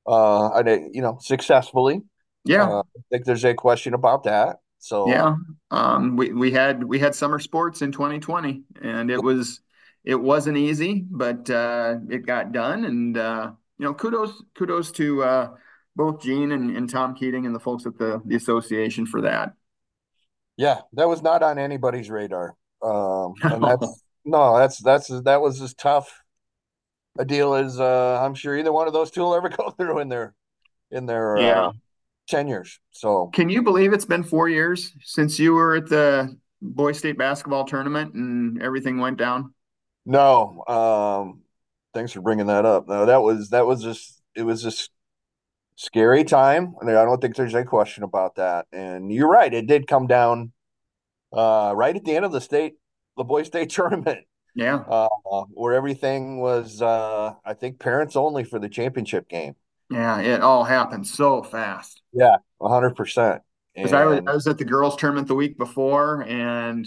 uh, 0.07 0.49
I 0.49 0.89
you 0.93 1.03
know 1.03 1.19
successfully. 1.21 2.03
Yeah, 2.45 2.69
uh, 2.69 2.83
I 2.83 3.01
think 3.11 3.25
there's 3.25 3.45
a 3.45 3.55
question 3.55 3.95
about 3.95 4.25
that. 4.25 4.57
So 4.79 5.09
yeah. 5.09 5.37
Um, 5.71 6.17
we 6.17 6.33
we 6.33 6.51
had 6.51 6.83
we 6.83 6.99
had 6.99 7.15
summer 7.15 7.39
sports 7.39 7.83
in 7.83 7.93
2020, 7.93 8.63
and 8.83 9.11
it 9.11 9.23
was 9.23 9.61
it 10.05 10.17
wasn't 10.17 10.57
easy, 10.57 11.05
but 11.09 11.49
uh, 11.49 11.97
it 12.11 12.27
got 12.27 12.53
done. 12.53 12.85
And 12.85 13.17
uh, 13.17 13.53
you 13.79 13.85
know, 13.85 13.95
kudos 13.95 14.43
kudos 14.57 14.91
to 14.93 15.23
uh, 15.23 15.49
both 15.95 16.23
Jean 16.23 16.51
and, 16.51 16.77
and 16.77 16.91
Tom 16.91 17.15
Keating 17.15 17.47
and 17.47 17.55
the 17.55 17.61
folks 17.61 17.87
at 17.87 17.97
the 17.97 18.21
the 18.25 18.35
association 18.35 19.07
for 19.07 19.21
that. 19.23 19.53
yeah, 20.57 20.81
that 20.95 21.09
was 21.09 21.23
not 21.23 21.45
on 21.45 21.59
anybody's 21.59 22.11
radar. 22.11 22.57
Um, 22.83 23.35
and 23.43 23.63
that's 23.63 24.03
no, 24.25 24.57
that's 24.59 24.79
that's 24.79 25.09
that 25.09 25.41
was 25.41 25.61
as 25.61 25.75
tough 25.75 26.23
a 27.19 27.25
deal 27.25 27.55
as 27.55 27.79
uh, 27.79 28.21
I'm 28.23 28.35
sure 28.35 28.57
either 28.57 28.73
one 28.73 28.87
of 28.87 28.93
those 28.93 29.11
two 29.11 29.23
will 29.23 29.35
ever 29.35 29.49
go 29.57 29.71
through 29.71 29.99
in 30.01 30.09
their 30.09 30.35
in 30.91 31.07
their 31.07 31.39
Yeah. 31.39 31.69
uh, 31.69 31.73
tenures. 32.29 32.81
So 32.93 33.31
Can 33.33 33.49
you 33.49 33.63
believe 33.63 33.93
it's 33.93 34.05
been 34.05 34.23
four 34.23 34.49
years 34.49 34.93
since 35.03 35.39
you 35.39 35.53
were 35.53 35.77
at 35.77 35.89
the 35.89 36.37
Boy 36.61 36.93
State 36.93 37.19
basketball 37.19 37.65
tournament 37.65 38.15
and 38.15 38.63
everything 38.63 38.99
went 38.99 39.19
down? 39.19 39.55
no, 40.05 40.65
um, 40.67 41.43
thanks 41.95 42.13
for 42.13 42.21
bringing 42.21 42.47
that 42.47 42.65
up. 42.65 42.89
No, 42.89 43.07
that 43.07 43.23
was 43.23 43.51
that 43.51 43.67
was 43.67 43.83
just 43.83 44.21
it 44.35 44.43
was 44.43 44.63
just 44.63 44.91
scary 45.77 46.25
time. 46.25 46.75
I, 46.81 46.85
mean, 46.85 46.97
I 46.97 47.05
don't 47.05 47.21
think 47.21 47.37
there's 47.37 47.55
any 47.55 47.65
question 47.65 48.03
about 48.05 48.37
that. 48.37 48.67
And 48.73 49.13
you're 49.13 49.29
right, 49.31 49.53
it 49.53 49.67
did 49.67 49.87
come 49.87 50.07
down 50.07 50.53
uh, 51.33 51.73
right 51.75 51.95
at 51.97 52.05
the 52.05 52.15
end 52.17 52.25
of 52.25 52.33
the 52.33 52.41
state, 52.41 52.75
the 53.17 53.25
boys' 53.25 53.47
state 53.47 53.71
tournament, 53.79 54.21
Yeah. 54.55 54.77
uh, 54.77 55.09
where 55.51 55.75
everything 55.75 56.41
was, 56.41 56.81
uh, 56.83 57.35
I 57.45 57.55
think, 57.55 57.79
parents 57.79 58.17
only 58.17 58.45
for 58.45 58.59
the 58.59 58.69
championship 58.69 59.29
game. 59.29 59.55
Yeah, 59.91 60.21
it 60.21 60.41
all 60.41 60.65
happened 60.65 61.07
so 61.07 61.43
fast. 61.43 62.01
Yeah, 62.13 62.37
hundred 62.61 62.97
percent. 62.97 63.43
Because 63.75 63.93
I 63.93 64.05
was 64.05 64.21
I 64.27 64.33
was 64.33 64.47
at 64.47 64.59
the 64.59 64.65
girls' 64.65 64.97
tournament 64.97 65.29
the 65.29 65.35
week 65.35 65.59
before, 65.59 66.23
and 66.29 66.87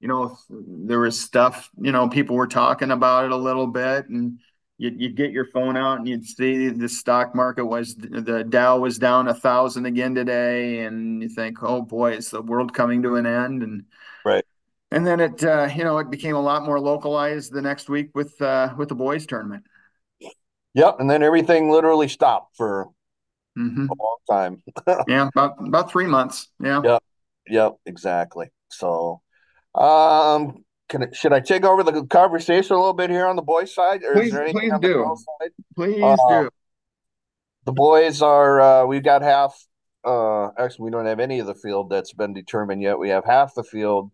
you 0.00 0.08
know 0.08 0.36
there 0.48 1.00
was 1.00 1.20
stuff. 1.20 1.68
You 1.80 1.92
know, 1.92 2.08
people 2.08 2.36
were 2.36 2.46
talking 2.46 2.90
about 2.90 3.26
it 3.26 3.32
a 3.32 3.36
little 3.36 3.66
bit, 3.66 4.08
and 4.08 4.38
you'd, 4.78 5.00
you'd 5.00 5.16
get 5.16 5.32
your 5.32 5.46
phone 5.46 5.76
out 5.76 5.98
and 5.98 6.08
you'd 6.08 6.26
see 6.26 6.68
the 6.70 6.88
stock 6.88 7.34
market 7.34 7.66
was 7.66 7.94
the 7.96 8.44
Dow 8.48 8.78
was 8.78 8.98
down 8.98 9.28
a 9.28 9.34
thousand 9.34 9.86
again 9.86 10.14
today, 10.14 10.84
and 10.84 11.22
you 11.22 11.28
think, 11.28 11.62
oh 11.62 11.82
boy, 11.82 12.14
is 12.14 12.30
the 12.30 12.42
world 12.42 12.74
coming 12.74 13.02
to 13.02 13.16
an 13.16 13.26
end? 13.26 13.62
And 13.62 13.84
right, 14.24 14.44
and 14.90 15.06
then 15.06 15.20
it 15.20 15.42
uh, 15.44 15.68
you 15.74 15.84
know 15.84 15.98
it 15.98 16.10
became 16.10 16.34
a 16.34 16.40
lot 16.40 16.64
more 16.64 16.80
localized 16.80 17.52
the 17.52 17.62
next 17.62 17.88
week 17.88 18.10
with 18.14 18.40
uh, 18.40 18.74
with 18.76 18.88
the 18.88 18.94
boys' 18.94 19.26
tournament. 19.26 19.64
yep. 20.74 20.96
And 20.98 21.10
then 21.10 21.22
everything 21.22 21.70
literally 21.70 22.08
stopped 22.08 22.56
for 22.56 22.82
a 22.82 22.86
hmm 23.56 23.98
long 23.98 24.16
time. 24.30 24.62
Yeah, 25.06 25.28
about 25.34 25.56
about 25.66 25.90
three 25.90 26.06
months. 26.06 26.48
Yeah, 26.62 26.82
Yep, 26.82 27.02
yep, 27.48 27.76
exactly. 27.86 28.50
So, 28.70 29.20
um, 29.74 30.64
can 30.88 31.02
it, 31.02 31.16
should 31.16 31.32
I 31.32 31.40
take 31.40 31.64
over 31.64 31.82
the 31.82 32.04
conversation 32.06 32.74
a 32.74 32.78
little 32.78 32.94
bit 32.94 33.10
here 33.10 33.26
on 33.26 33.36
the 33.36 33.42
boys' 33.42 33.74
side, 33.74 34.02
or 34.04 34.20
is 34.20 34.32
there 34.32 34.42
anything 34.42 34.60
please 34.60 34.72
on 34.72 34.80
the 34.80 34.88
do, 34.88 34.94
girls' 34.94 35.24
side? 35.40 35.50
please 35.76 36.02
Uh, 36.02 36.42
do. 36.42 36.50
the 37.64 37.72
boys 37.72 38.22
are 38.22 38.60
uh, 38.60 38.86
we've 38.86 39.04
got 39.04 39.22
half. 39.22 39.54
Uh, 40.04 40.48
actually, 40.58 40.84
we 40.84 40.90
don't 40.90 41.06
have 41.06 41.20
any 41.20 41.40
of 41.40 41.46
the 41.46 41.54
field 41.54 41.90
that's 41.90 42.12
been 42.12 42.32
determined 42.32 42.80
yet. 42.80 42.98
We 42.98 43.10
have 43.10 43.24
half 43.24 43.54
the 43.54 43.64
field 43.64 44.10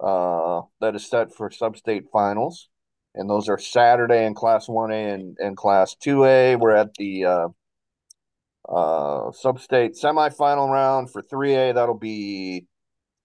uh, 0.00 0.62
that 0.80 0.94
is 0.94 1.08
set 1.08 1.34
for 1.34 1.50
sub-state 1.50 2.04
finals, 2.12 2.68
and 3.14 3.30
those 3.30 3.48
are 3.48 3.58
Saturday 3.58 4.26
in 4.26 4.34
Class 4.34 4.68
One 4.68 4.90
A 4.90 5.10
and, 5.12 5.36
and 5.38 5.56
Class 5.56 5.94
Two 5.94 6.24
A. 6.24 6.56
We're 6.56 6.76
at 6.76 6.92
the 6.94 7.24
uh, 7.24 7.48
uh, 8.68 9.32
sub-state 9.32 9.94
semifinal 9.94 10.70
round 10.70 11.10
for 11.10 11.22
three 11.22 11.54
A. 11.54 11.72
That'll 11.72 11.94
be 11.98 12.66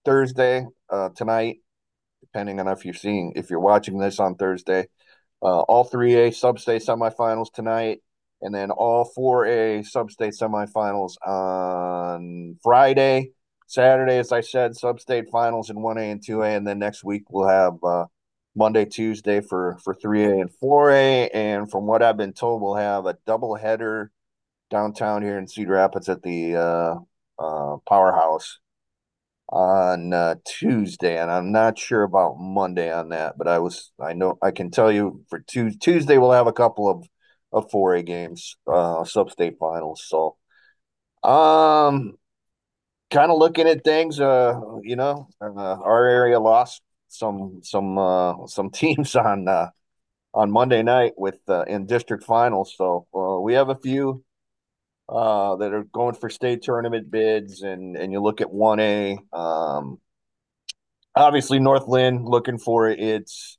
Thursday 0.04 0.66
uh, 0.88 1.10
tonight, 1.10 1.58
depending 2.34 2.58
on 2.58 2.66
if 2.66 2.84
you're 2.84 2.94
seeing 2.94 3.32
if 3.36 3.48
you're 3.48 3.60
watching 3.60 3.98
this 3.98 4.18
on 4.18 4.34
Thursday. 4.34 4.88
Uh, 5.42 5.60
all 5.60 5.84
three 5.84 6.14
A 6.14 6.32
sub-state 6.32 6.82
semifinals 6.82 7.52
tonight, 7.52 8.00
and 8.42 8.54
then 8.54 8.70
all 8.70 9.04
four 9.04 9.46
A 9.46 9.82
sub-state 9.84 10.32
semifinals 10.32 11.14
on 11.24 12.56
Friday. 12.62 13.30
Saturday, 13.66 14.18
as 14.18 14.32
I 14.32 14.40
said, 14.40 14.74
sub-state 14.74 15.26
finals 15.30 15.70
in 15.70 15.80
one 15.80 15.98
A 15.98 16.10
and 16.10 16.24
two 16.24 16.42
A, 16.42 16.48
and 16.48 16.66
then 16.66 16.78
next 16.78 17.04
week 17.04 17.22
we'll 17.30 17.48
have 17.48 17.74
uh, 17.84 18.06
Monday, 18.56 18.84
Tuesday 18.84 19.40
for 19.40 19.78
for 19.84 19.94
three 19.94 20.24
A 20.24 20.40
and 20.40 20.52
four 20.52 20.90
A. 20.90 21.28
And 21.28 21.70
from 21.70 21.86
what 21.86 22.02
I've 22.02 22.16
been 22.16 22.32
told, 22.32 22.62
we'll 22.62 22.74
have 22.74 23.06
a 23.06 23.16
double 23.26 23.54
header 23.54 24.10
downtown 24.70 25.22
here 25.22 25.38
in 25.38 25.46
Cedar 25.46 25.72
Rapids 25.72 26.08
at 26.08 26.22
the 26.22 26.56
uh, 26.56 26.94
uh, 27.38 27.76
Powerhouse 27.88 28.58
on 29.54 30.12
uh, 30.12 30.34
Tuesday, 30.44 31.16
and 31.16 31.30
I'm 31.30 31.52
not 31.52 31.78
sure 31.78 32.02
about 32.02 32.40
Monday 32.40 32.92
on 32.92 33.10
that, 33.10 33.38
but 33.38 33.46
I 33.46 33.60
was 33.60 33.92
I 34.00 34.12
know 34.12 34.36
I 34.42 34.50
can 34.50 34.70
tell 34.70 34.90
you 34.90 35.24
for 35.30 35.38
Tuesday, 35.38 36.18
we'll 36.18 36.32
have 36.32 36.48
a 36.48 36.52
couple 36.52 36.90
of 36.90 37.06
of 37.52 37.70
4A 37.70 38.02
games, 38.02 38.56
uh, 38.66 39.04
sub-state 39.04 39.56
finals. 39.60 40.04
So, 40.08 40.36
um, 41.22 42.14
kind 43.10 43.30
of 43.30 43.38
looking 43.38 43.68
at 43.68 43.84
things, 43.84 44.20
uh, 44.20 44.60
you 44.82 44.96
know, 44.96 45.28
uh, 45.40 45.52
our 45.54 46.06
area 46.06 46.40
lost 46.40 46.82
some 47.08 47.60
some 47.62 47.96
uh 47.96 48.46
some 48.48 48.70
teams 48.80 49.14
on 49.14 49.46
uh 49.46 49.70
on 50.34 50.50
Monday 50.50 50.82
night 50.82 51.12
with 51.16 51.38
uh, 51.48 51.62
in 51.64 51.86
district 51.86 52.24
finals, 52.24 52.74
so 52.76 53.06
uh, 53.14 53.40
we 53.40 53.54
have 53.54 53.68
a 53.68 53.76
few 53.76 54.24
uh, 55.08 55.56
that 55.56 55.72
are 55.72 55.84
going 55.84 56.14
for 56.14 56.30
state 56.30 56.62
tournament 56.62 57.10
bids, 57.10 57.62
and 57.62 57.96
and 57.96 58.12
you 58.12 58.20
look 58.20 58.40
at 58.40 58.52
one 58.52 58.80
A. 58.80 59.18
Um, 59.32 59.98
obviously, 61.14 61.58
North 61.58 61.86
Linn 61.88 62.24
looking 62.24 62.58
for 62.58 62.88
its 62.88 63.58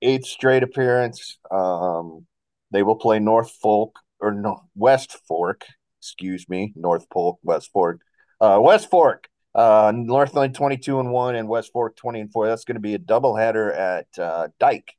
eighth 0.00 0.26
straight 0.26 0.62
appearance. 0.62 1.38
Um, 1.50 2.26
they 2.70 2.82
will 2.82 2.96
play 2.96 3.18
North 3.18 3.52
Folk 3.62 3.98
or 4.20 4.32
no, 4.32 4.62
West 4.74 5.18
Fork, 5.28 5.64
excuse 6.00 6.48
me, 6.48 6.72
North 6.76 7.08
Polk, 7.10 7.38
West 7.42 7.70
Fork, 7.72 8.00
uh, 8.40 8.58
West 8.60 8.90
Fork. 8.90 9.28
Uh, 9.54 9.92
North 9.94 10.32
Linn 10.32 10.54
22 10.54 10.98
and 10.98 11.10
1 11.10 11.34
and 11.34 11.46
West 11.46 11.72
Fork 11.74 11.94
20 11.96 12.20
and 12.20 12.32
4. 12.32 12.46
That's 12.46 12.64
going 12.64 12.76
to 12.76 12.80
be 12.80 12.94
a 12.94 12.98
double 12.98 13.36
header 13.36 13.70
at 13.70 14.06
uh, 14.18 14.48
Dike 14.58 14.94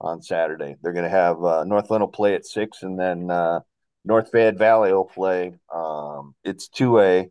on 0.00 0.22
Saturday. 0.22 0.76
They're 0.80 0.94
going 0.94 1.04
to 1.04 1.10
have 1.10 1.44
uh, 1.44 1.64
North 1.64 1.90
Linn 1.90 2.00
will 2.00 2.08
play 2.08 2.34
at 2.34 2.46
6 2.46 2.82
and 2.82 2.98
then 2.98 3.30
uh, 3.30 3.60
North 4.04 4.30
Fayette 4.30 4.58
Valley 4.58 4.92
will 4.92 5.04
play. 5.04 5.54
Um, 5.72 6.34
it's 6.44 6.68
2A 6.68 7.30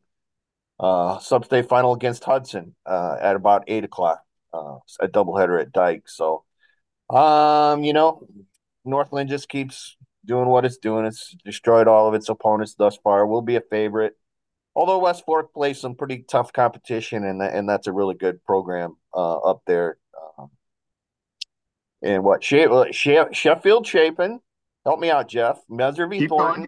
uh, 0.80 1.20
sub-state 1.20 1.68
final 1.68 1.94
against 1.94 2.24
Hudson 2.24 2.76
uh, 2.86 3.18
at 3.22 3.36
about 3.36 3.66
8 3.68 3.84
o'clock, 3.84 4.22
uh, 4.54 4.78
a 5.00 5.08
doubleheader 5.08 5.62
at 5.62 5.72
Dike. 5.72 6.08
So, 6.08 6.44
um, 7.10 7.84
you 7.84 7.94
know, 7.94 8.26
North 8.86 9.12
Linn 9.12 9.28
just 9.28 9.50
keeps 9.50 9.96
doing 10.26 10.48
what 10.48 10.66
it's 10.66 10.78
doing. 10.78 11.06
It's 11.06 11.36
destroyed 11.46 11.88
all 11.88 12.08
of 12.08 12.14
its 12.14 12.30
opponents 12.30 12.76
thus 12.76 12.98
far. 12.98 13.28
Will 13.28 13.42
be 13.42 13.56
a 13.56 13.62
favorite. 13.62 14.14
Although 14.74 15.00
West 15.00 15.26
Fork 15.26 15.54
plays 15.54 15.82
some 15.82 15.96
pretty 15.96 16.24
tough 16.30 16.54
competition, 16.54 17.26
and 17.26 17.42
and 17.42 17.68
that's 17.68 17.88
a 17.88 17.92
really 17.92 18.16
good 18.16 18.44
program 18.46 18.96
uh, 19.14 19.38
up 19.38 19.64
there. 19.68 19.98
Um, 20.40 20.50
and 22.02 22.24
what 22.24 22.42
Sheffield 22.44 22.94
Chapin, 23.86 24.40
help 24.86 25.00
me 25.00 25.10
out, 25.10 25.28
Jeff. 25.28 25.60
Meservey 25.70 26.20
Keep 26.20 26.30
Thornton, 26.30 26.68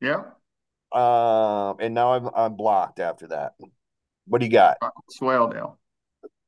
going. 0.00 0.12
Yeah, 0.12 0.22
um, 0.92 1.76
and 1.80 1.94
now 1.94 2.14
I'm 2.14 2.28
I'm 2.34 2.54
blocked 2.54 3.00
after 3.00 3.28
that. 3.28 3.52
What 4.26 4.40
do 4.40 4.46
you 4.46 4.52
got? 4.52 4.76
Swaledale. 5.20 5.76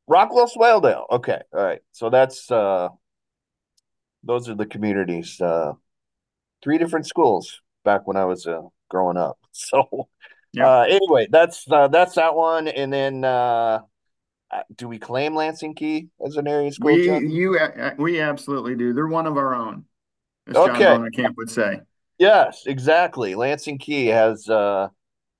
Rockwell 0.06 0.48
Swaledale. 0.48 1.04
Okay, 1.10 1.40
all 1.52 1.64
right. 1.64 1.80
So 1.92 2.10
that's 2.10 2.50
uh, 2.50 2.88
those 4.24 4.48
are 4.48 4.54
the 4.54 4.66
communities. 4.66 5.40
Uh, 5.40 5.72
three 6.62 6.78
different 6.78 7.06
schools 7.06 7.60
back 7.84 8.06
when 8.06 8.16
I 8.16 8.24
was 8.24 8.46
uh, 8.46 8.62
growing 8.88 9.16
up. 9.16 9.38
So 9.54 10.08
Yeah, 10.54 10.66
uh, 10.66 10.82
anyway, 10.88 11.28
that's 11.30 11.66
uh, 11.70 11.88
that's 11.88 12.14
that 12.14 12.34
one. 12.34 12.66
And 12.66 12.90
then 12.90 13.22
uh, 13.22 13.80
uh, 14.50 14.62
do 14.76 14.88
we 14.88 14.98
claim 14.98 15.34
Lansing 15.34 15.74
Kee 15.74 16.08
as 16.24 16.36
an 16.36 16.48
area 16.48 16.72
school, 16.72 16.92
we 16.92 17.26
you 17.26 17.58
uh, 17.58 17.94
we 17.98 18.20
absolutely 18.20 18.74
do. 18.74 18.92
They're 18.92 19.06
one 19.06 19.26
of 19.26 19.36
our 19.36 19.54
own, 19.54 19.84
as 20.48 20.54
John 20.54 20.70
Okay. 20.70 20.84
Bohnenkamp 20.84 21.36
would 21.36 21.50
say. 21.50 21.80
Yes, 22.18 22.64
exactly. 22.66 23.34
Lansing 23.34 23.78
Kee 23.78 24.06
has 24.06 24.48
uh, 24.48 24.88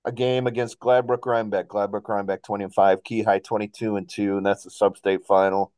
a 0.05 0.13
game 0.13 0.47
against 0.47 0.79
Gladbrook 0.79 1.23
Reinbeck. 1.23 1.69
Gladbrook 1.69 2.07
Reinbeck 2.07 2.43
20 2.43 2.65
and 2.65 2.75
5, 2.75 3.05
Kee 3.05 3.23
High 3.23 3.39
22 3.39 3.97
and 3.97 4.09
2, 4.09 4.37
and 4.39 4.47
that's 4.47 4.65
the 4.65 4.71
sub-state 4.71 5.25
final. 5.27 5.73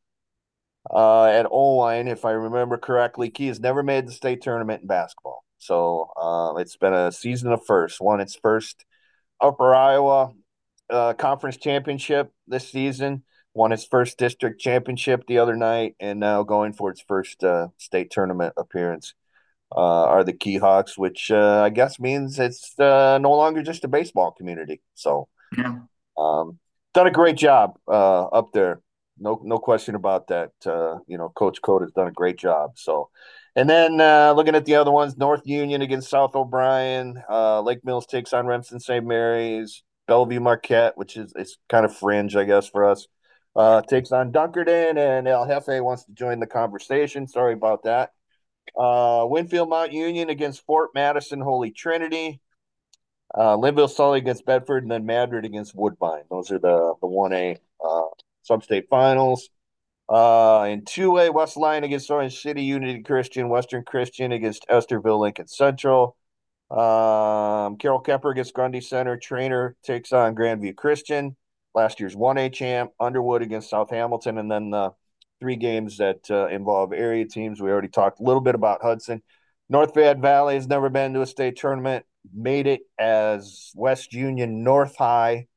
Uh, 0.91 1.25
at 1.25 1.47
Oelwein, 1.47 2.07
if 2.07 2.25
I 2.25 2.31
remember 2.31 2.77
correctly, 2.77 3.29
Kee 3.29 3.47
has 3.47 3.59
never 3.59 3.83
made 3.83 4.07
the 4.07 4.11
state 4.11 4.41
tournament 4.41 4.81
in 4.81 4.87
basketball. 4.87 5.43
So 5.57 6.09
uh, 6.15 6.55
it's 6.57 6.77
been 6.77 6.93
a 6.93 7.11
season 7.11 7.51
of 7.51 7.65
first. 7.65 7.99
Won 7.99 8.19
its 8.19 8.35
first 8.35 8.85
Upper 9.41 9.73
Iowa 9.73 10.33
uh, 10.89 11.13
Conference 11.13 11.57
Championship 11.57 12.31
this 12.47 12.69
season. 12.69 13.23
Won 13.55 13.71
its 13.71 13.85
first 13.85 14.19
district 14.19 14.61
championship 14.61 15.25
the 15.27 15.39
other 15.39 15.55
night, 15.55 15.95
and 15.99 16.19
now 16.19 16.43
going 16.43 16.73
for 16.73 16.91
its 16.91 17.01
first 17.01 17.43
uh, 17.43 17.69
state 17.77 18.11
tournament 18.11 18.53
appearance. 18.57 19.15
uh, 19.75 20.05
are 20.05 20.23
the 20.23 20.33
KeeHawks, 20.33 20.97
which 20.97 21.31
uh, 21.31 21.61
I 21.63 21.69
guess 21.69 21.99
means 21.99 22.39
it's 22.39 22.77
uh, 22.79 23.17
no 23.21 23.31
longer 23.31 23.63
just 23.63 23.83
a 23.83 23.87
baseball 23.87 24.31
community. 24.31 24.81
So, 24.95 25.27
yeah, 25.57 25.73
um, 26.17 26.59
done 26.93 27.07
a 27.07 27.11
great 27.11 27.37
job 27.37 27.77
uh, 27.87 28.25
up 28.25 28.51
there. 28.53 28.81
No, 29.19 29.41
no 29.43 29.57
question 29.59 29.95
about 29.95 30.27
that. 30.27 30.51
Uh, 30.65 30.99
you 31.07 31.17
know, 31.17 31.29
Coach 31.29 31.61
Code 31.61 31.81
has 31.83 31.91
done 31.91 32.07
a 32.07 32.11
great 32.11 32.37
job. 32.37 32.71
So, 32.77 33.09
and 33.55 33.69
then 33.69 34.01
uh, 34.01 34.33
looking 34.35 34.55
at 34.55 34.65
the 34.65 34.75
other 34.75 34.91
ones, 34.91 35.17
North 35.17 35.47
Union 35.47 35.81
against 35.81 36.09
South 36.09 36.35
O'Brien, 36.35 37.23
Lake 37.63 37.83
Mills 37.85 38.05
takes 38.07 38.33
on 38.33 38.47
Remsen 38.47 38.79
St. 38.79 39.05
Mary's, 39.05 39.83
Bellevue 40.07 40.39
Marquette, 40.41 40.97
which 40.97 41.17
is 41.17 41.33
it's 41.35 41.57
kind 41.69 41.85
of 41.85 41.95
fringe, 41.95 42.35
I 42.35 42.43
guess, 42.43 42.67
for 42.67 42.85
us. 42.85 43.07
Takes 43.87 44.11
on 44.11 44.31
Dunkerton, 44.31 44.97
and 44.97 45.27
El 45.27 45.47
Jefe 45.47 45.81
wants 45.81 46.03
to 46.05 46.11
join 46.11 46.39
the 46.39 46.47
conversation. 46.47 47.27
Sorry 47.27 47.53
about 47.53 47.83
that. 47.83 48.11
Uh, 48.77 49.25
Winfield 49.29 49.69
Mount 49.69 49.93
Union 49.93 50.29
against 50.29 50.65
Fort 50.65 50.89
Madison 50.93 51.39
Holy 51.39 51.71
Trinity. 51.71 52.41
Uh, 53.33 53.57
Lynnville 53.57 53.89
Sully 53.89 54.19
against 54.19 54.45
Bedford, 54.45 54.83
and 54.83 54.91
then 54.91 55.05
Madrid 55.05 55.45
against 55.45 55.75
Woodbine. 55.75 56.23
Those 56.29 56.51
are 56.51 56.59
the 56.59 56.95
the 57.01 57.07
one 57.07 57.33
A 57.33 57.57
uh, 57.83 58.01
sub-state 58.43 58.87
finals. 58.89 59.49
Uh, 60.07 60.67
in 60.69 60.85
two 60.85 61.17
A, 61.17 61.31
West 61.31 61.57
Lyon 61.57 61.83
against 61.83 62.11
Orange 62.11 62.41
City 62.41 62.63
Unity 62.63 63.01
Christian, 63.03 63.49
Western 63.49 63.83
Christian 63.83 64.31
against 64.31 64.65
Estherville 64.69 65.19
Lincoln 65.19 65.47
Central. 65.47 66.15
Um, 66.69 67.77
Carroll 67.77 68.03
Kuemper 68.03 68.31
against 68.31 68.53
Grundy 68.53 68.81
Center. 68.81 69.17
Treynor 69.17 69.73
takes 69.83 70.13
on 70.13 70.35
Grandview 70.35 70.75
Christian. 70.75 71.35
Last 71.75 71.99
year's 71.99 72.15
one 72.15 72.37
A 72.37 72.49
champ. 72.49 72.91
Underwood 72.99 73.41
against 73.41 73.69
South 73.69 73.91
Hamilton, 73.91 74.37
and 74.37 74.49
then 74.49 74.71
the 74.71 74.93
three 75.39 75.57
games 75.57 75.97
that 75.97 76.31
uh, 76.31 76.47
involve 76.47 76.93
area 76.93 77.25
teams. 77.25 77.61
We 77.61 77.69
already 77.69 77.89
talked 77.89 78.19
a 78.19 78.23
little 78.23 78.41
bit 78.41 78.55
about 78.55 78.81
Hudson. 78.81 79.21
North 79.69 79.93
Fayette 79.93 80.19
Valley 80.19 80.55
has 80.55 80.67
never 80.67 80.89
been 80.89 81.13
to 81.13 81.21
a 81.21 81.27
state 81.27 81.57
tournament, 81.57 82.05
made 82.33 82.67
it 82.67 82.81
as 82.97 83.71
West 83.75 84.13
Union 84.13 84.63
North 84.63 84.95
High 84.95 85.47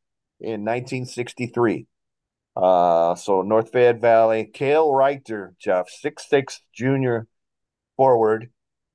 in 0.41 0.65
1963. 0.65 1.87
Uh, 2.57 3.15
so 3.15 3.43
North 3.43 3.71
Fayette 3.71 4.01
Valley, 4.01 4.51
Kale 4.53 4.93
Reiter, 4.93 5.55
Jeff, 5.61 5.89
six 5.89 6.29
six 6.29 6.61
junior 6.73 7.29
forward, 7.97 8.51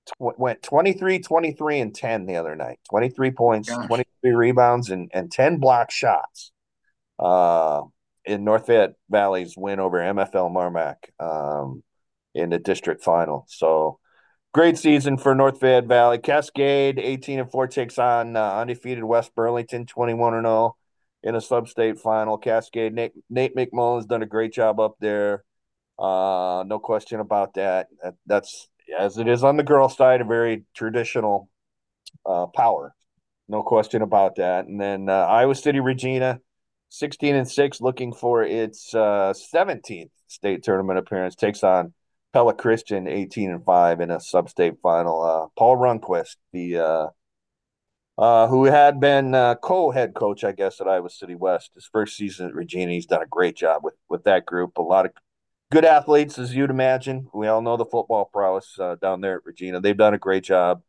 tw- 0.08 0.38
went 0.38 0.62
23, 0.64 1.20
23, 1.20 1.80
and 1.80 1.96
10 1.96 2.26
the 2.26 2.36
other 2.36 2.56
night. 2.56 2.80
23 2.90 3.32
points, 3.32 3.70
Gosh. 3.70 3.88
23 3.88 4.32
rebounds, 4.32 4.90
and, 4.90 5.10
and 5.14 5.32
10 5.32 5.58
block 5.58 5.92
shots. 5.92 6.52
Uh, 7.20 7.84
in 8.26 8.44
North 8.44 8.68
Fayette 8.68 8.94
Valley's 9.10 9.56
win 9.58 9.80
over 9.80 9.98
MFL 10.00 10.52
Marmac 10.52 11.10
um, 11.20 11.84
in 12.34 12.50
the 12.50 12.60
district 12.60 13.04
final. 13.04 13.46
So 13.50 14.00
great 14.54 14.78
season 14.78 15.18
for 15.18 15.36
North 15.36 15.60
Fayette 15.60 15.86
Valley. 15.86 16.20
Cascade 16.20 17.00
18 17.00 17.40
and 17.40 17.52
4 17.52 17.68
takes 17.68 17.98
on 17.98 18.36
uh, 18.36 18.54
undefeated 18.54 19.04
West 19.04 19.36
Burlington 19.36 19.86
21 19.86 20.36
and 20.36 20.46
0 20.46 20.76
in 21.24 21.36
a 21.36 21.42
sub-state 21.42 22.00
final. 22.00 22.38
Cascade 22.38 22.94
Nate, 22.94 23.14
Nate 23.30 23.56
McMullen's 23.56 24.06
done 24.06 24.24
a 24.24 24.28
great 24.28 24.54
job 24.54 24.80
up 24.80 24.96
there. 25.00 25.44
Uh, 26.00 26.64
no 26.66 26.80
question 26.80 27.20
about 27.20 27.54
that. 27.56 27.88
that. 28.02 28.16
That's 28.26 28.70
as 28.98 29.18
it 29.18 29.28
is 29.28 29.44
on 29.44 29.58
the 29.58 29.64
girl 29.64 29.90
side, 29.90 30.22
a 30.22 30.26
very 30.26 30.64
traditional 30.76 31.50
uh, 32.26 32.48
power. 32.48 32.94
No 33.48 33.64
question 33.64 34.02
about 34.02 34.36
that. 34.36 34.66
And 34.66 34.80
then 34.80 35.10
uh, 35.10 35.14
Iowa 35.14 35.56
City 35.56 35.80
Regina 35.80 36.40
16 36.94 37.36
and 37.36 37.50
6 37.50 37.82
looking 37.82 38.14
for 38.14 38.44
its 38.44 38.94
uh, 38.94 39.34
17th 39.56 40.12
state 40.28 40.62
tournament 40.62 41.00
appearance 41.00 41.34
takes 41.34 41.64
on 41.64 41.92
Pella 42.34 42.54
Christian 42.54 43.08
18 43.08 43.50
and 43.50 43.66
5 43.66 44.00
in 44.00 44.12
a 44.12 44.20
sub-state 44.20 44.76
final. 44.84 45.24
Uh, 45.24 45.48
Paul 45.58 45.78
Runquist 45.78 46.36
the 46.52 46.78
uh, 46.78 47.08
uh, 48.16 48.48
who 48.48 48.66
had 48.66 49.00
been 49.00 49.34
uh, 49.34 49.56
co-head 49.56 50.14
coach 50.14 50.44
I 50.44 50.52
guess 50.52 50.80
at 50.80 50.88
Iowa 50.88 51.10
City 51.10 51.34
West 51.34 51.72
his 51.74 51.90
first 51.92 52.16
season 52.16 52.46
at 52.46 52.54
Regina. 52.54 52.92
He's 52.92 53.08
done 53.08 53.24
a 53.24 53.28
great 53.28 53.56
job 53.56 53.84
with 53.84 53.96
with 54.08 54.26
that 54.26 54.46
group. 54.46 54.78
A 54.78 54.84
lot 54.84 55.08
of 55.08 55.14
good 55.72 55.86
athletes 55.86 56.38
as 56.38 56.54
you'd 56.54 56.70
imagine. 56.70 57.28
We 57.34 57.48
all 57.48 57.64
know 57.64 57.76
the 57.76 57.86
football 57.86 58.30
prowess 58.32 58.78
uh, 58.80 58.98
down 59.02 59.22
there 59.22 59.38
at 59.38 59.46
Regina. 59.46 59.82
They've 59.82 59.98
done 59.98 60.14
a 60.14 60.20
great 60.20 60.44
job. 60.44 60.84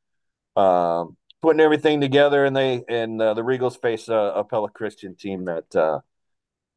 Um, 0.54 1.16
putting 1.44 1.60
everything 1.60 2.00
together, 2.00 2.46
and 2.46 2.56
they 2.56 2.82
and 2.88 3.20
uh, 3.20 3.34
the 3.34 3.42
Regals 3.42 3.78
face 3.78 4.08
a, 4.08 4.14
a 4.14 4.44
Pella 4.44 4.70
Christian 4.70 5.14
team 5.14 5.44
that 5.44 5.76
uh, 5.76 6.00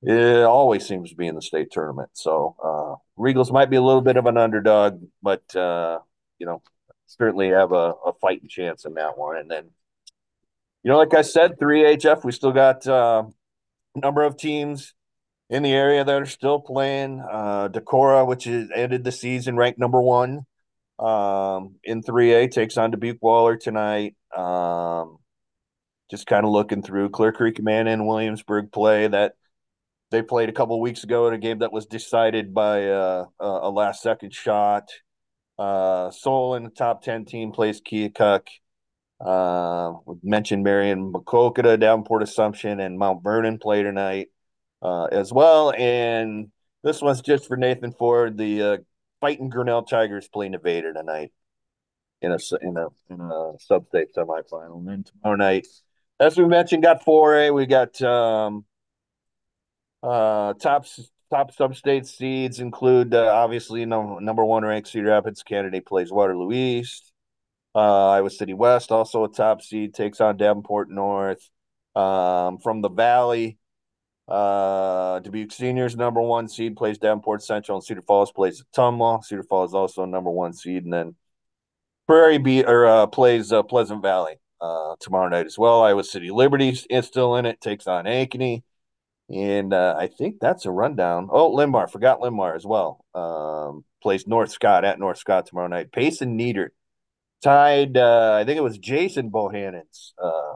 it 0.02 0.44
always 0.44 0.86
seems 0.86 1.10
to 1.10 1.16
be 1.16 1.26
in 1.26 1.36
the 1.36 1.42
state 1.42 1.72
tournament. 1.72 2.10
So 2.12 2.58
uh, 2.62 3.22
Regals 3.22 3.50
might 3.50 3.70
be 3.70 3.78
a 3.78 3.82
little 3.82 4.02
bit 4.02 4.18
of 4.18 4.26
an 4.26 4.36
underdog, 4.38 5.02
but 5.24 5.56
uh, 5.56 6.00
you 6.38 6.46
know 6.46 6.62
certainly 7.06 7.48
have 7.48 7.72
a, 7.72 7.94
a 8.06 8.12
fighting 8.20 8.50
chance 8.50 8.84
in 8.84 8.96
that 8.96 9.18
one. 9.18 9.38
And 9.38 9.50
then 9.50 9.70
you 10.84 10.92
know, 10.92 10.98
like 10.98 11.14
I 11.14 11.22
said, 11.22 11.58
three 11.58 11.84
HF, 11.84 12.26
we 12.26 12.34
still 12.34 12.52
got 12.52 12.86
uh, 12.86 13.24
a 13.96 14.00
number 14.00 14.24
of 14.24 14.36
teams 14.36 14.94
in 15.50 15.64
the 15.64 15.72
area 15.72 16.04
that 16.04 16.22
are 16.22 16.26
still 16.26 16.60
playing. 16.60 17.22
Uh, 17.22 17.70
Decorah, 17.70 18.28
which 18.28 18.46
is 18.48 18.70
ended 18.76 19.06
the 19.06 19.14
season 19.14 19.56
ranked 19.56 19.80
number 19.80 20.02
one 20.02 20.46
um, 21.00 21.76
in 21.86 22.04
3A, 22.04 22.52
takes 22.52 22.76
on 22.76 22.92
Dubuque 22.92 23.22
Wahlert 23.22 23.62
tonight. 23.62 24.17
Um, 24.36 25.18
just 26.10 26.26
kind 26.28 26.46
of 26.46 26.52
looking 26.52 26.82
through 26.82 27.10
Clear 27.10 27.32
Creek 27.32 27.60
Amana 27.60 27.92
and 27.92 28.08
Williamsburg 28.08 28.72
play 28.72 29.08
that 29.08 29.34
they 30.10 30.22
played 30.22 30.50
a 30.50 30.54
couple 30.54 30.80
weeks 30.80 31.04
ago 31.04 31.28
in 31.28 31.34
a 31.34 31.38
game 31.38 31.60
that 31.60 31.74
was 31.74 31.86
decided 31.86 32.54
by 32.54 32.88
uh, 32.90 33.26
a 33.40 33.70
last 33.70 34.02
second 34.02 34.34
shot. 34.34 34.90
Uh, 35.60 36.12
Solon 36.12 36.63
the 36.63 36.70
top 36.70 37.02
10 37.04 37.26
team 37.26 37.52
plays 37.52 37.82
Keokuk. 37.82 38.48
Uh, 39.20 39.94
mentioned 40.22 40.63
Marion 40.63 41.12
Maquoketa, 41.12 41.80
Davenport 41.80 42.22
Assumption, 42.22 42.80
and 42.80 43.00
Mount 43.00 43.24
Vernon 43.24 43.58
play 43.58 43.82
tonight 43.82 44.28
uh, 44.82 45.06
as 45.06 45.34
well. 45.34 45.72
And 45.72 46.52
this 46.84 47.02
one's 47.02 47.22
just 47.22 47.48
for 47.48 47.58
Nathan 47.58 47.92
Ford. 47.92 48.38
The 48.38 48.62
uh, 48.62 48.78
fighting 49.20 49.50
Grinnell 49.50 49.84
Tigers 49.84 50.28
play 50.28 50.50
Nevada 50.50 50.94
tonight 50.94 51.32
in 52.22 52.32
a 52.32 52.38
in 52.62 52.78
a 52.78 52.88
in 53.10 53.22
a 53.22 53.54
sub-state 53.60 54.14
semifinal. 54.16 54.78
And 54.78 54.88
then 54.88 55.04
tomorrow 55.04 55.36
night, 55.36 55.68
as 56.20 56.38
we 56.38 56.46
mentioned, 56.46 56.84
got 56.84 57.04
four 57.04 57.38
A. 57.38 57.52
We 57.52 57.66
got 57.66 58.02
um, 58.02 58.66
uh, 60.04 60.54
top 60.54 60.86
top 61.30 61.54
sub-state 61.54 62.06
seeds 62.06 62.60
include 62.60 63.14
uh, 63.14 63.32
obviously 63.34 63.86
no, 63.86 64.20
number 64.20 64.46
one 64.46 64.64
ranked 64.64 64.88
Cedar 64.90 65.08
Rapids 65.08 65.44
Kennedy 65.44 65.82
plays 65.82 66.12
Waterloo 66.12 66.52
East. 66.52 67.12
Uh, 67.76 68.10
Iowa 68.10 68.30
City 68.32 68.56
West, 68.56 68.92
also 68.92 69.24
a 69.24 69.30
top 69.30 69.62
seed, 69.62 69.94
takes 69.94 70.20
on 70.20 70.38
Davenport 70.38 70.90
North. 70.90 71.48
Um, 71.96 72.58
from 72.60 72.82
the 72.82 72.90
Valley, 72.90 73.58
uh, 74.28 75.20
Dubuque 75.20 75.52
Seniors 75.52 75.96
number 75.96 76.22
one 76.22 76.48
seed 76.48 76.76
plays 76.76 76.98
Davenport 76.98 77.44
Central, 77.44 77.78
and 77.78 77.84
Cedar 77.84 78.02
Falls 78.02 78.32
plays 78.32 78.64
Ottumwa. 78.64 79.24
Cedar 79.24 79.44
Falls 79.44 79.74
also 79.74 80.06
number 80.06 80.30
one 80.30 80.54
seed, 80.54 80.84
and 80.84 80.94
then 80.94 81.16
Prairie 82.08 82.38
beat 82.38 82.65
or 82.65 82.86
uh, 82.86 83.08
plays 83.08 83.52
uh, 83.52 83.63
Pleasant 83.63 84.02
Valley 84.02 84.39
uh, 84.62 84.96
tomorrow 85.00 85.30
night 85.30 85.46
as 85.46 85.58
well. 85.58 85.84
Iowa 85.84 86.04
City 86.04 86.32
Liberty 86.32 86.78
is 86.89 87.06
still 87.06 87.36
in 87.36 87.46
it, 87.46 87.62
takes 87.62 87.86
on 87.88 88.06
Ankeny. 88.06 88.63
And 89.30 89.74
uh, 89.74 89.96
I 89.98 90.08
think 90.08 90.38
that's 90.39 90.65
a 90.65 90.72
rundown. 90.72 91.28
Oh, 91.30 91.52
Linn-Mar, 91.52 91.88
forgot 91.88 92.22
Linn-Mar 92.22 92.56
as 92.56 92.65
well. 92.65 93.04
Um, 93.13 93.84
plays 94.02 94.26
North 94.26 94.52
Scott 94.52 94.86
at 94.86 95.00
North 95.00 95.17
Scott 95.17 95.46
tomorrow 95.46 95.67
night. 95.67 95.91
Payson 95.91 96.38
Needert 96.38 96.70
tied, 97.43 97.98
uh, 97.98 98.38
I 98.39 98.46
think 98.46 98.58
it 98.58 98.63
was 98.63 98.78
Jason 98.78 99.30
Bohannon's 99.30 100.13
uh, 100.22 100.54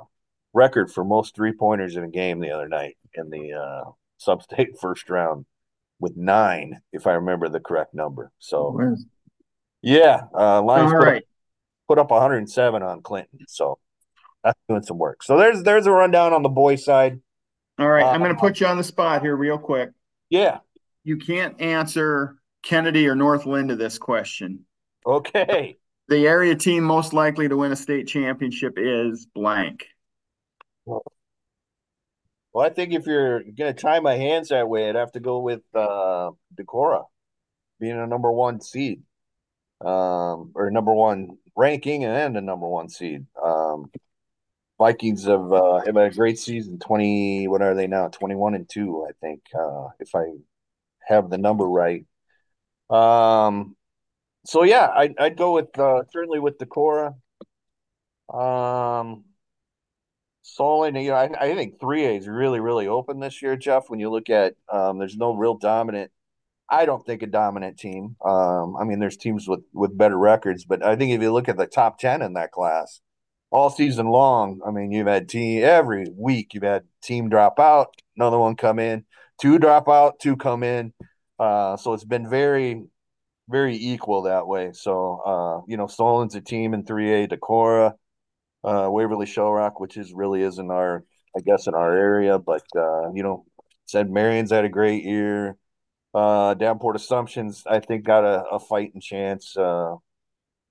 record 0.53 0.89
for 0.89 1.03
most 1.03 1.35
three 1.35 1.51
pointers 1.51 1.97
in 1.97 2.03
a 2.05 2.09
game 2.09 2.39
the 2.39 2.51
other 2.51 2.69
night 2.69 2.95
in 3.13 3.29
the 3.29 3.53
uh, 3.53 3.91
sub 4.17 4.41
state 4.41 4.79
first 4.79 5.09
round 5.09 5.45
with 5.99 6.15
nine, 6.15 6.81
if 6.93 7.07
I 7.07 7.13
remember 7.13 7.49
the 7.49 7.59
correct 7.59 7.93
number. 7.93 8.31
So, 8.39 8.95
yeah, 9.81 10.21
uh, 10.33 10.61
Lions 10.61 10.91
put, 10.91 11.03
right. 11.03 11.23
Up, 11.97 12.10
put 12.10 12.15
up 12.15 12.21
107 12.21 12.84
on 12.84 13.01
Clinton. 13.01 13.39
So 13.47 13.80
that's 14.43 14.60
doing 14.69 14.84
some 14.84 14.97
work. 14.97 15.23
So 15.23 15.38
there's 15.38 15.63
there's 15.63 15.88
a 15.88 15.91
rundown 15.91 16.34
on 16.34 16.43
the 16.43 16.49
boys' 16.49 16.86
side. 16.86 17.19
All 17.80 17.89
right, 17.89 18.04
uh, 18.04 18.10
I'm 18.10 18.19
going 18.19 18.34
to 18.34 18.39
put 18.39 18.60
you 18.60 18.67
on 18.67 18.77
the 18.77 18.84
spot 18.84 19.21
here, 19.21 19.36
real 19.36 19.58
quick. 19.58 19.89
Yeah, 20.30 20.60
you 21.04 21.17
can't 21.17 21.60
answer 21.60 22.36
Kennedy 22.63 23.08
or 23.08 23.15
North 23.15 23.45
Linn 23.45 23.69
to 23.69 23.75
this 23.75 23.97
question. 23.97 24.65
Okay. 25.06 25.77
The 26.08 26.27
area 26.27 26.56
team 26.56 26.84
most 26.84 27.13
likely 27.13 27.47
to 27.47 27.56
win 27.56 27.71
a 27.71 27.75
state 27.75 28.08
championship 28.08 28.73
is 28.77 29.25
blank. 29.34 29.86
Well, 30.86 31.04
I 32.58 32.69
think 32.69 32.93
if 32.93 33.06
you're 33.06 33.43
going 33.43 33.73
to 33.73 33.82
tie 33.82 34.01
my 34.01 34.15
hands 34.15 34.49
that 34.49 34.67
way, 34.67 34.89
I'd 34.89 34.95
have 34.95 35.13
to 35.13 35.21
go 35.21 35.39
with 35.39 35.62
uh, 35.73 36.32
Decorah 36.54 37.06
being 37.80 37.97
a 37.97 38.08
number 38.08 38.30
one 38.32 38.60
seed 38.60 39.04
um, 39.84 40.51
or 40.54 40.69
number 40.69 40.93
one 40.93 41.38
ranking 41.55 42.05
and 42.05 42.37
a 42.37 42.41
number 42.41 42.67
one 42.67 42.89
seed. 42.89 43.25
Um, 43.43 43.91
Vikings 44.77 45.25
have 45.25 45.51
uh, 45.53 45.81
have 45.85 45.95
had 45.95 46.11
a 46.11 46.15
great 46.15 46.39
season. 46.39 46.79
Twenty, 46.79 47.47
what 47.47 47.61
are 47.61 47.75
they 47.75 47.85
now? 47.87 48.07
Twenty 48.07 48.35
one 48.35 48.55
and 48.55 48.67
two, 48.67 49.05
I 49.07 49.11
think, 49.21 49.41
uh, 49.53 49.89
if 49.99 50.15
I 50.15 50.25
have 51.07 51.29
the 51.29 51.37
number 51.37 51.65
right. 51.65 52.05
Um, 52.89 53.75
so 54.45 54.63
yeah, 54.63 54.89
I'd 54.95 55.13
I'd 55.19 55.37
go 55.37 55.53
with 55.53 55.77
uh, 55.77 56.03
certainly 56.11 56.39
with 56.39 56.57
Decorah. 56.57 57.13
Um, 58.33 59.25
Solon, 60.41 60.95
you 60.95 61.11
know, 61.11 61.15
I, 61.15 61.29
I 61.39 61.55
think 61.55 61.79
three 61.79 62.05
A 62.05 62.11
is 62.17 62.27
really 62.27 62.59
really 62.59 62.87
open 62.87 63.19
this 63.19 63.41
year, 63.41 63.55
Jeff. 63.55 63.89
When 63.89 63.99
you 63.99 64.09
look 64.09 64.31
at, 64.31 64.55
um, 64.71 64.97
there's 64.97 65.15
no 65.15 65.35
real 65.35 65.55
dominant. 65.55 66.11
I 66.71 66.86
don't 66.86 67.05
think 67.05 67.21
a 67.21 67.27
dominant 67.27 67.77
team. 67.77 68.15
Um, 68.25 68.75
I 68.77 68.86
mean, 68.86 68.99
there's 68.99 69.17
teams 69.17 69.47
with 69.47 69.62
with 69.73 69.97
better 69.97 70.17
records, 70.17 70.65
but 70.65 70.84
I 70.84 70.95
think 70.95 71.12
if 71.12 71.21
you 71.21 71.31
look 71.31 71.49
at 71.49 71.57
the 71.57 71.67
top 71.67 71.99
ten 71.99 72.21
in 72.21 72.34
that 72.34 72.51
class, 72.51 73.01
all 73.51 73.69
season 73.69 74.07
long, 74.07 74.62
I 74.65 74.71
mean, 74.71 74.91
you've 74.91 75.07
had 75.07 75.29
team 75.29 75.63
every 75.63 76.07
week. 76.15 76.53
You've 76.53 76.63
had 76.63 76.84
team 77.03 77.29
drop 77.29 77.60
out, 77.60 77.93
another 78.15 78.39
one 78.39 78.55
come 78.55 78.79
in, 78.79 79.05
two 79.39 79.60
drop 79.60 79.89
out, 79.89 80.19
two 80.19 80.38
come 80.38 80.63
in. 80.63 80.93
Uh, 81.38 81.75
so 81.77 81.93
it's 81.93 82.05
been 82.05 82.29
very 82.29 82.84
very 83.51 83.75
equal 83.75 84.23
that 84.23 84.47
way. 84.47 84.71
So, 84.73 85.21
uh, 85.25 85.62
you 85.67 85.77
know, 85.77 85.88
Solon's 85.88 86.36
a 86.36 86.41
team 86.41 86.73
in 86.73 86.84
3A, 86.84 87.29
Decorah, 87.31 87.93
uh, 88.63 88.88
Waverly 88.89 89.25
Shell 89.25 89.51
Rock, 89.51 89.79
which 89.79 89.97
is 89.97 90.13
really 90.13 90.41
isn't 90.41 90.71
our, 90.71 91.03
I 91.36 91.41
guess, 91.41 91.67
in 91.67 91.73
our 91.75 91.95
area, 91.95 92.39
but, 92.39 92.63
uh, 92.75 93.12
you 93.13 93.23
know, 93.23 93.45
said 93.86 94.10
Marion's 94.10 94.51
had 94.51 94.65
a 94.65 94.69
great 94.69 95.03
year. 95.03 95.57
Uh, 96.13 96.54
Davenport 96.56 96.95
Assumptions, 96.95 97.63
I 97.65 97.80
think, 97.80 98.04
got 98.04 98.26
a, 98.26 98.43
a 98.52 98.60
fighting 98.60 99.00
chance, 99.00 99.56
uh, 99.56 99.95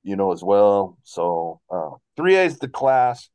you 0.02 0.16
know, 0.16 0.32
as 0.32 0.42
well. 0.42 0.98
So, 1.02 1.60
uh, 1.70 1.90
3A 2.18 2.46
is 2.46 2.58
the 2.58 2.68
class 2.68 3.30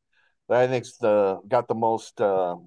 that 0.47 0.59
I 0.59 0.67
think's 0.67 0.97
the 0.97 1.39
got 1.47 1.67
the 1.67 1.73
most, 1.75 2.21
uh, 2.21 2.57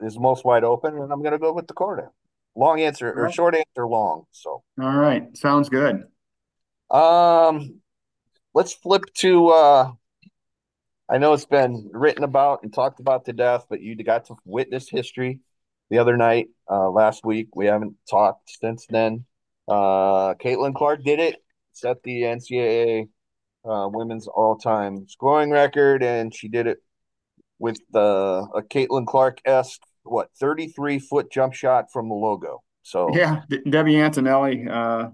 is 0.00 0.18
most 0.18 0.44
wide 0.44 0.64
open, 0.64 0.94
and 0.98 1.12
I'm 1.12 1.20
going 1.20 1.32
to 1.32 1.38
go 1.38 1.52
with 1.52 1.66
the 1.66 1.74
Decorah. 1.74 2.08
Long 2.54 2.80
answer 2.82 3.10
or 3.10 3.32
short 3.32 3.54
answer, 3.54 3.86
long. 3.86 4.24
So, 4.30 4.62
all 4.80 4.96
right, 4.96 5.34
sounds 5.34 5.70
good. 5.70 6.04
Um, 6.90 7.80
let's 8.52 8.74
flip 8.74 9.04
to 9.14 9.48
uh 9.48 9.92
I 11.08 11.18
know 11.18 11.34
it's 11.34 11.44
been 11.44 11.90
written 11.92 12.24
about 12.24 12.62
and 12.62 12.72
talked 12.72 13.00
about 13.00 13.26
to 13.26 13.32
death, 13.32 13.66
but 13.68 13.82
you 13.82 13.94
got 14.02 14.26
to 14.26 14.36
witness 14.44 14.88
history 14.88 15.40
the 15.92 15.98
other 15.98 16.16
night, 16.16 16.48
uh 16.70 16.88
last 16.88 17.22
week. 17.22 17.48
We 17.54 17.66
haven't 17.66 17.96
talked 18.10 18.50
since 18.60 18.86
then. 18.88 19.26
Uh 19.68 20.32
Caitlin 20.34 20.74
Clark 20.74 21.04
did 21.04 21.20
it, 21.20 21.36
set 21.72 22.02
the 22.02 22.22
NCAA 22.22 23.08
uh 23.64 23.88
women's 23.92 24.26
all-time 24.26 25.06
scoring 25.06 25.50
record, 25.50 26.02
and 26.02 26.34
she 26.34 26.48
did 26.48 26.66
it 26.66 26.78
with 27.58 27.78
uh, 27.94 28.46
a 28.54 28.62
Caitlin 28.62 29.06
Clark-esque 29.06 29.82
what 30.04 30.30
33 30.40 30.98
foot 30.98 31.30
jump 31.30 31.52
shot 31.52 31.92
from 31.92 32.08
the 32.08 32.14
logo. 32.14 32.62
So 32.82 33.14
yeah, 33.14 33.42
Debbie 33.68 34.00
Antonelli 34.00 34.66
uh 34.68 35.10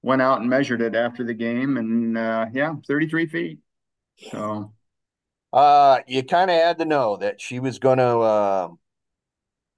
went 0.00 0.22
out 0.22 0.40
and 0.40 0.48
measured 0.48 0.80
it 0.80 0.94
after 0.94 1.22
the 1.22 1.34
game, 1.34 1.76
and 1.76 2.16
uh, 2.16 2.46
yeah, 2.54 2.74
33 2.86 3.26
feet. 3.26 3.58
So, 4.30 4.72
uh, 5.52 5.98
you 6.06 6.22
kind 6.22 6.50
of 6.50 6.56
had 6.56 6.78
to 6.78 6.86
know 6.86 7.18
that 7.18 7.42
she 7.42 7.60
was 7.60 7.78
going 7.78 7.98
to 7.98 8.18
uh, 8.18 8.68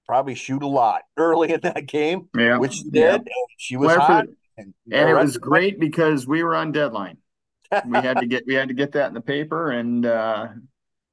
probably 0.05 0.35
shoot 0.35 0.63
a 0.63 0.67
lot 0.67 1.01
early 1.17 1.51
in 1.51 1.61
that 1.61 1.85
game, 1.85 2.29
yeah, 2.37 2.57
which 2.57 2.73
she 2.73 2.89
did. 2.89 3.21
Yeah. 3.25 3.33
She 3.57 3.77
was 3.77 3.95
hot, 3.95 4.25
and, 4.57 4.73
and 4.91 5.09
it 5.09 5.13
was 5.13 5.37
great 5.37 5.79
because 5.79 6.27
we 6.27 6.43
were 6.43 6.55
on 6.55 6.71
deadline. 6.71 7.17
we 7.85 7.97
had 7.97 8.17
to 8.19 8.25
get 8.27 8.43
we 8.47 8.53
had 8.53 8.67
to 8.67 8.73
get 8.73 8.93
that 8.93 9.07
in 9.07 9.13
the 9.13 9.21
paper, 9.21 9.71
and 9.71 10.05
uh, 10.05 10.47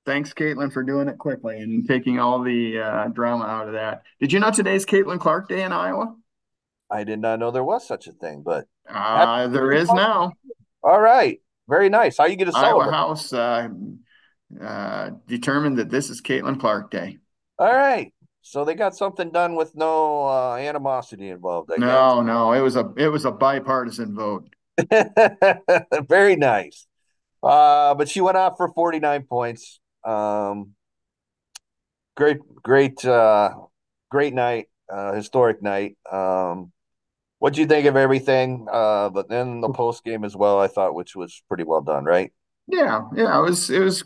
thanks, 0.07 0.33
Caitlin, 0.33 0.73
for 0.73 0.83
doing 0.83 1.09
it 1.09 1.19
quickly 1.19 1.61
and 1.61 1.87
taking 1.87 2.19
all 2.19 2.43
the 2.43 2.79
uh, 2.79 3.09
drama 3.09 3.45
out 3.45 3.67
of 3.67 3.75
that. 3.75 4.03
Did 4.21 4.33
you 4.33 4.41
know 4.41 4.51
today's 4.51 4.87
Caitlin 4.87 5.21
Clark 5.21 5.49
Day 5.49 5.63
in 5.63 5.73
Iowa? 5.73 6.17
I 6.91 7.05
did 7.05 7.21
not 7.21 7.39
know 7.39 7.51
there 7.51 7.65
was 7.65 7.87
such 7.87 8.07
a 8.07 8.13
thing, 8.13 8.43
but 8.43 8.67
uh, 8.89 9.49
there 9.49 9.73
is 9.73 9.91
now. 9.93 10.33
All 10.83 11.01
right, 11.01 11.41
very 11.69 11.91
nice. 11.91 12.17
How 12.17 12.25
you 12.25 12.37
get 12.37 12.51
celebrate? 12.51 12.85
Iowa 12.85 12.91
House 12.91 13.33
uh, 13.33 13.69
uh, 14.61 15.11
determined 15.27 15.79
that 15.79 15.91
this 15.91 16.09
is 16.09 16.23
Caitlin 16.23 16.59
Clark 16.59 16.91
Day. 16.91 17.19
All 17.59 17.75
right, 17.75 18.13
so 18.43 18.65
they 18.65 18.75
got 18.75 18.97
something 18.97 19.31
done 19.31 19.55
with 19.55 19.75
no 19.75 20.27
uh, 20.27 20.57
animosity 20.57 21.29
involved. 21.29 21.71
I 21.73 21.77
no, 21.77 22.17
guess. 22.17 22.27
no, 22.27 22.53
it 22.53 22.61
was 22.61 22.77
a 22.77 22.93
it 22.97 23.09
was 23.09 23.25
a 23.25 23.33
bipartisan 23.33 24.15
vote. 24.15 24.49
very 26.09 26.37
nice. 26.37 26.87
Uh, 27.43 27.95
but 27.95 28.09
she 28.09 28.21
went 28.21 28.37
off 28.37 28.57
for 28.57 28.69
forty 28.73 28.99
nine 29.01 29.25
points. 29.25 29.81
Um, 30.05 30.75
great, 32.17 32.39
great, 32.63 33.05
uh, 33.05 33.55
great 34.11 34.35
night, 34.35 34.67
uh, 34.93 35.13
historic 35.15 35.63
night. 35.63 35.97
Um, 36.11 36.73
what 37.39 37.55
do 37.55 37.61
you 37.61 37.67
think 37.67 37.87
of 37.87 37.97
everything? 37.97 38.67
Uh, 38.71 39.09
but 39.11 39.29
then 39.29 39.61
the 39.61 39.69
post 39.69 40.05
game 40.05 40.25
as 40.25 40.35
well, 40.35 40.59
I 40.59 40.67
thought, 40.67 40.95
which 40.95 41.15
was 41.15 41.43
pretty 41.49 41.65
well 41.65 41.81
done, 41.81 42.05
right? 42.05 42.33
Yeah, 42.67 43.03
yeah, 43.15 43.39
it 43.39 43.43
was, 43.43 43.71
it 43.71 43.79
was, 43.79 44.03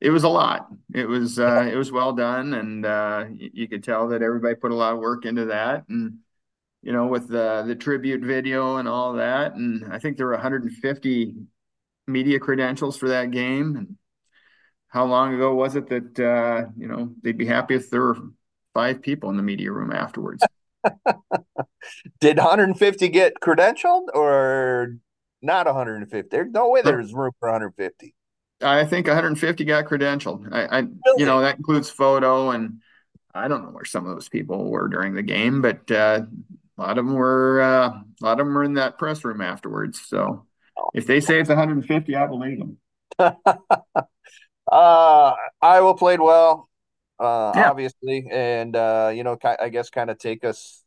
it 0.00 0.10
was 0.10 0.24
a 0.24 0.28
lot. 0.28 0.68
It 0.92 1.08
was, 1.08 1.38
uh, 1.38 1.68
it 1.70 1.76
was 1.76 1.90
well 1.90 2.12
done, 2.12 2.54
and 2.54 2.84
uh, 2.84 3.26
you, 3.32 3.50
you 3.52 3.68
could 3.68 3.82
tell 3.82 4.08
that 4.08 4.22
everybody 4.22 4.54
put 4.54 4.70
a 4.70 4.74
lot 4.74 4.92
of 4.92 5.00
work 5.00 5.24
into 5.24 5.46
that, 5.46 5.84
and 5.88 6.18
you 6.82 6.92
know, 6.92 7.06
with 7.06 7.28
the 7.28 7.64
the 7.66 7.74
tribute 7.74 8.22
video 8.22 8.76
and 8.76 8.88
all 8.88 9.14
that, 9.14 9.54
and 9.54 9.92
I 9.92 9.98
think 9.98 10.16
there 10.16 10.26
were 10.26 10.32
150 10.32 11.34
media 12.06 12.38
credentials 12.38 12.96
for 12.96 13.08
that 13.08 13.30
game. 13.30 13.76
And 13.76 13.96
how 14.88 15.04
long 15.04 15.34
ago 15.34 15.54
was 15.54 15.76
it 15.76 15.88
that 15.88 16.20
uh, 16.20 16.70
you 16.76 16.88
know 16.88 17.12
they'd 17.22 17.38
be 17.38 17.46
happy 17.46 17.74
if 17.74 17.90
there 17.90 18.02
were 18.02 18.16
five 18.74 19.02
people 19.02 19.30
in 19.30 19.36
the 19.36 19.42
media 19.42 19.72
room 19.72 19.92
afterwards? 19.92 20.44
Did 22.20 22.38
150 22.38 23.08
get 23.08 23.34
credentialed 23.42 24.08
or 24.14 24.96
not 25.42 25.66
150? 25.66 26.28
There's 26.30 26.50
no 26.50 26.68
way 26.70 26.82
there's 26.82 27.12
room 27.12 27.32
for 27.40 27.48
150. 27.48 28.14
I 28.62 28.84
think 28.84 29.06
150 29.06 29.64
got 29.64 29.84
credentialed. 29.84 30.52
I, 30.52 30.64
I 30.64 30.78
really? 30.80 30.98
you 31.18 31.26
know, 31.26 31.40
that 31.40 31.56
includes 31.56 31.90
photo, 31.90 32.50
and 32.50 32.80
I 33.34 33.48
don't 33.48 33.62
know 33.62 33.70
where 33.70 33.84
some 33.84 34.06
of 34.06 34.14
those 34.14 34.28
people 34.28 34.70
were 34.70 34.88
during 34.88 35.14
the 35.14 35.22
game, 35.22 35.60
but 35.60 35.90
uh, 35.90 36.22
a 36.78 36.80
lot 36.80 36.98
of 36.98 37.06
them 37.06 37.14
were 37.14 37.60
uh, 37.60 37.88
a 37.88 38.24
lot 38.24 38.40
of 38.40 38.46
them 38.46 38.54
were 38.54 38.64
in 38.64 38.74
that 38.74 38.98
press 38.98 39.24
room 39.24 39.40
afterwards. 39.40 40.00
So 40.00 40.46
if 40.94 41.06
they 41.06 41.20
say 41.20 41.40
it's 41.40 41.48
150, 41.48 42.16
I 42.16 42.26
believe 42.26 42.58
them. 42.58 42.78
uh, 43.18 45.32
Iowa 45.62 45.96
played 45.96 46.20
well, 46.20 46.68
uh, 47.18 47.52
yeah. 47.54 47.70
obviously, 47.70 48.26
and 48.30 48.74
uh, 48.74 49.12
you 49.14 49.24
know, 49.24 49.38
I 49.60 49.68
guess 49.68 49.90
kind 49.90 50.10
of 50.10 50.18
take 50.18 50.44
us 50.44 50.82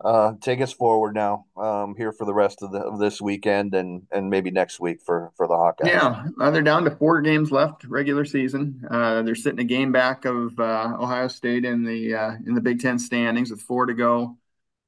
uh, 0.00 0.32
take 0.40 0.60
us 0.60 0.72
forward 0.72 1.14
now 1.14 1.46
um, 1.56 1.94
here 1.96 2.12
for 2.12 2.24
the 2.24 2.34
rest 2.34 2.62
of, 2.62 2.72
the, 2.72 2.78
of 2.78 2.98
this 2.98 3.20
weekend 3.20 3.74
and 3.74 4.02
and 4.10 4.28
maybe 4.28 4.50
next 4.50 4.80
week 4.80 5.00
for 5.04 5.32
for 5.36 5.46
the 5.46 5.54
Hawkeyes. 5.54 5.86
Yeah, 5.86 6.24
uh, 6.40 6.50
they're 6.50 6.62
down 6.62 6.84
to 6.84 6.90
four 6.90 7.20
games 7.20 7.50
left 7.50 7.84
regular 7.84 8.24
season. 8.24 8.82
Uh, 8.90 9.22
they're 9.22 9.34
sitting 9.34 9.60
a 9.60 9.64
game 9.64 9.92
back 9.92 10.24
of 10.24 10.58
uh, 10.58 10.96
Ohio 10.98 11.28
State 11.28 11.64
in 11.64 11.84
the 11.84 12.14
uh, 12.14 12.32
in 12.46 12.54
the 12.54 12.60
Big 12.60 12.80
Ten 12.80 12.98
standings 12.98 13.50
with 13.50 13.60
four 13.60 13.86
to 13.86 13.94
go. 13.94 14.36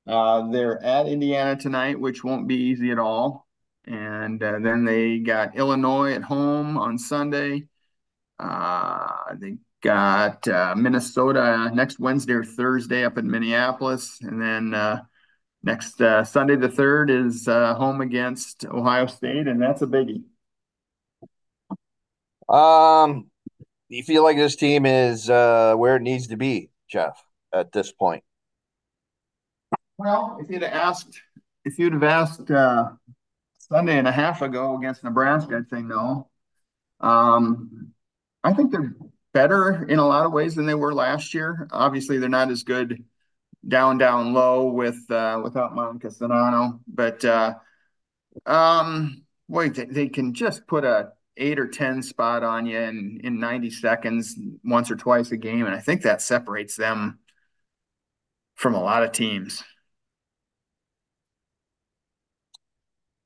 Uh, 0.07 0.51
they're 0.51 0.83
at 0.83 1.07
Indiana 1.07 1.57
tonight, 1.57 1.99
which 1.99 2.23
won't 2.23 2.49
be 2.49 2.57
easy 2.57 2.91
at 2.91 2.99
all. 2.99 3.47
And 3.85 4.41
then 4.41 4.85
they 4.85 5.19
got 5.19 5.57
Illinois 5.57 6.13
at 6.13 6.23
home 6.23 6.77
on 6.77 6.99
Sunday. 6.99 7.69
they 8.39 9.57
got 9.87 10.49
uh, 10.49 10.75
Minnesota 10.77 11.71
next 11.73 12.01
Wednesday 12.01 12.33
or 12.33 12.45
Thursday 12.45 13.05
up 13.05 13.19
in 13.19 13.31
Minneapolis, 13.31 14.19
and 14.21 14.43
then 14.43 14.75
uh, 14.75 15.03
next 15.63 16.03
uh, 16.03 16.25
Sunday 16.25 16.57
the 16.57 16.69
third 16.69 17.09
is 17.09 17.47
uh, 17.47 17.73
home 17.75 18.01
against 18.01 18.67
Ohio 18.67 19.07
State, 19.07 19.47
and 19.47 19.63
that's 19.63 19.83
a 19.83 19.87
biggie. 19.87 20.25
Um, 22.53 23.31
you 23.89 24.03
feel 24.03 24.25
like 24.25 24.37
this 24.37 24.57
team 24.57 24.87
is 24.87 25.31
uh, 25.31 25.75
where 25.77 25.95
it 25.95 26.03
needs 26.03 26.27
to 26.29 26.37
be, 26.37 26.71
Jeff, 26.89 27.23
at 27.55 27.71
this 27.71 27.93
point? 27.93 28.25
Well, 29.99 30.39
if 30.41 30.51
you'd 30.51 30.63
have 30.63 30.73
asked, 30.73 31.21
if 31.65 31.79
you'd 31.79 31.93
have 31.93 32.03
asked 32.03 32.51
uh, 32.51 32.89
Sunday 33.59 33.99
and 33.99 34.09
a 34.09 34.13
half 34.13 34.43
ago 34.43 34.77
against 34.77 35.05
Nebraska, 35.05 35.59
I'd 35.59 35.71
say 35.71 35.83
no. 35.83 36.29
Um, 36.99 37.93
I 38.43 38.53
think 38.53 38.73
they're 38.73 38.93
better 39.37 39.85
in 39.87 39.99
a 39.99 40.07
lot 40.07 40.25
of 40.25 40.33
ways 40.33 40.55
than 40.55 40.65
they 40.65 40.75
were 40.75 40.95
last 40.95 41.35
year. 41.35 41.69
Obviously, 41.71 42.17
they're 42.17 42.27
not 42.31 42.51
as 42.51 42.63
good 42.63 43.05
down, 43.69 43.99
down 43.99 44.33
low 44.33 44.69
with 44.69 44.99
uh, 45.11 45.39
without 45.45 45.75
Monica 45.75 46.09
Czinano, 46.09 46.81
but 46.89 47.23
uh, 47.23 47.53
um, 48.47 49.25
boy, 49.47 49.69
they, 49.69 49.85
they 49.85 50.09
can 50.09 50.33
just 50.33 50.67
put 50.67 50.85
a 50.87 51.11
eight 51.37 51.59
or 51.59 51.69
ten 51.69 52.03
spot 52.03 52.45
on 52.45 52.65
you 52.65 52.79
in 52.79 53.21
in 53.25 53.39
90 53.39 53.69
seconds 53.69 54.39
once 54.65 54.91
or 54.91 54.97
twice 54.97 55.31
a 55.33 55.37
game, 55.37 55.67
and 55.67 55.75
I 55.75 55.81
think 55.81 56.01
that 56.03 56.23
separates 56.23 56.75
them 56.77 57.19
from 58.55 58.75
a 58.75 58.81
lot 58.81 59.03
of 59.03 59.13
teams. 59.13 59.63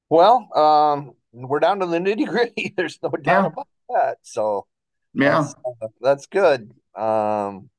Well, 0.09 0.49
um, 0.59 1.13
we're 1.33 1.61
down 1.61 1.79
to 1.79 1.87
the 1.87 1.99
nitty 1.99 2.27
gritty. 2.27 2.75
There's 2.77 2.99
no 3.01 3.11
doubt 3.11 3.23
yeah. 3.25 3.47
about 3.47 3.69
that. 3.91 4.19
So 4.23 4.67
yeah, 5.15 5.43
that's, 5.43 5.55
uh, 5.83 5.89
that's 6.01 6.27
good. 6.27 6.73
Um, 6.95 7.71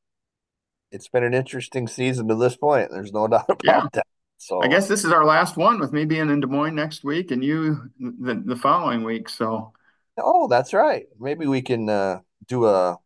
it's 0.91 1.07
been 1.07 1.23
an 1.23 1.33
interesting 1.33 1.87
season 1.87 2.27
to 2.27 2.35
this 2.35 2.57
point. 2.57 2.89
There's 2.91 3.13
no 3.13 3.27
doubt 3.29 3.45
about 3.49 3.63
yeah. 3.63 3.87
that. 3.93 4.07
So 4.37 4.61
I 4.63 4.67
guess 4.67 4.87
this 4.87 5.05
is 5.05 5.11
our 5.11 5.23
last 5.23 5.55
one 5.55 5.79
with 5.79 5.93
me 5.93 6.03
being 6.05 6.29
in 6.31 6.39
Des 6.39 6.47
Moines 6.47 6.73
next 6.73 7.03
week 7.03 7.29
and 7.29 7.43
you 7.43 7.91
the, 7.99 8.41
the 8.43 8.55
following 8.55 9.03
week. 9.03 9.29
So 9.29 9.71
Oh, 10.17 10.47
that's 10.47 10.73
right. 10.73 11.05
Maybe 11.19 11.47
we 11.47 11.61
can 11.61 11.89
uh, 11.89 12.19
do 12.47 12.65
a 12.65 12.97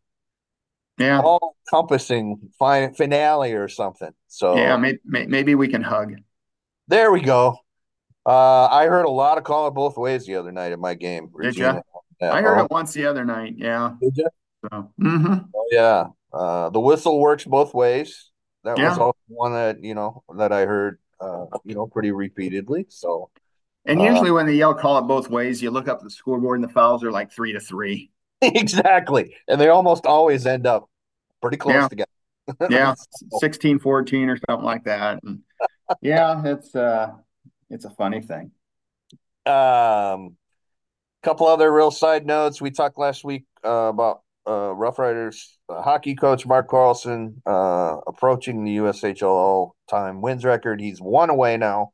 yeah, 0.98 1.20
all 1.20 1.56
encompassing 1.66 2.50
fi 2.58 2.88
finale 2.92 3.52
or 3.52 3.68
something. 3.68 4.10
So 4.28 4.56
yeah, 4.56 4.76
maybe, 4.76 4.98
maybe 5.04 5.54
we 5.54 5.68
can 5.68 5.82
hug. 5.82 6.14
There 6.88 7.12
we 7.12 7.20
go. 7.20 7.58
Uh, 8.24 8.66
I 8.66 8.86
heard 8.86 9.04
a 9.04 9.10
lot 9.10 9.38
of 9.38 9.44
call 9.44 9.68
it 9.68 9.72
both 9.72 9.96
ways 9.96 10.26
the 10.26 10.36
other 10.36 10.52
night 10.52 10.72
at 10.72 10.78
my 10.78 10.94
game. 10.94 11.30
Did 11.40 11.56
you? 11.56 11.80
I 12.20 12.40
heard 12.42 12.58
oh. 12.58 12.64
it 12.64 12.70
once 12.70 12.92
the 12.92 13.06
other 13.06 13.24
night. 13.24 13.54
Yeah. 13.56 13.92
Did 14.00 14.16
you? 14.16 14.28
So, 14.62 14.90
mm-hmm. 15.00 15.34
oh, 15.54 15.66
yeah. 15.70 16.06
Uh, 16.32 16.70
the 16.70 16.80
whistle 16.80 17.20
works 17.20 17.44
both 17.44 17.74
ways. 17.74 18.30
That 18.64 18.78
yeah. 18.78 18.90
was 18.90 18.98
also 18.98 19.18
one 19.28 19.52
that 19.52 19.82
you 19.82 19.94
know 19.94 20.24
that 20.36 20.52
I 20.52 20.66
heard 20.66 20.98
uh, 21.20 21.46
you 21.64 21.74
know 21.74 21.86
pretty 21.86 22.12
repeatedly. 22.12 22.86
So. 22.88 23.30
And 23.84 24.02
usually, 24.02 24.30
uh, 24.30 24.34
when 24.34 24.46
they 24.46 24.54
yell 24.54 24.74
"call 24.74 24.98
it 24.98 25.02
both 25.02 25.30
ways," 25.30 25.62
you 25.62 25.70
look 25.70 25.86
up 25.86 26.02
the 26.02 26.10
scoreboard, 26.10 26.58
and 26.58 26.68
the 26.68 26.72
fouls 26.72 27.04
are 27.04 27.12
like 27.12 27.30
three 27.30 27.52
to 27.52 27.60
three. 27.60 28.10
exactly, 28.42 29.36
and 29.46 29.60
they 29.60 29.68
almost 29.68 30.04
always 30.06 30.44
end 30.44 30.66
up 30.66 30.90
pretty 31.40 31.56
close 31.56 31.74
yeah. 31.74 31.88
together. 31.88 32.10
yeah, 32.70 32.94
16, 33.38 33.78
14 33.78 34.28
or 34.28 34.38
something 34.48 34.64
like 34.64 34.84
that. 34.84 35.22
And 35.22 35.40
yeah, 36.02 36.42
it's 36.44 36.74
uh 36.74 37.12
it's 37.70 37.84
a 37.84 37.90
funny 37.90 38.20
thing. 38.20 38.50
Um, 39.46 40.36
couple 41.26 41.48
other 41.48 41.72
real 41.72 41.90
side 41.90 42.24
notes. 42.24 42.60
We 42.60 42.70
talked 42.70 42.98
last 42.98 43.24
week 43.24 43.46
uh, 43.64 43.90
about 43.90 44.20
uh, 44.46 44.72
Rough 44.72 44.96
Riders 45.00 45.58
uh, 45.68 45.82
hockey 45.82 46.14
coach 46.14 46.46
Mark 46.46 46.68
Carlson 46.68 47.42
uh, 47.44 47.96
approaching 48.06 48.62
the 48.62 48.76
USHL 48.76 49.24
all 49.24 49.74
time 49.90 50.20
wins 50.20 50.44
record. 50.44 50.80
He's 50.80 51.00
one 51.00 51.28
away 51.28 51.56
now. 51.56 51.90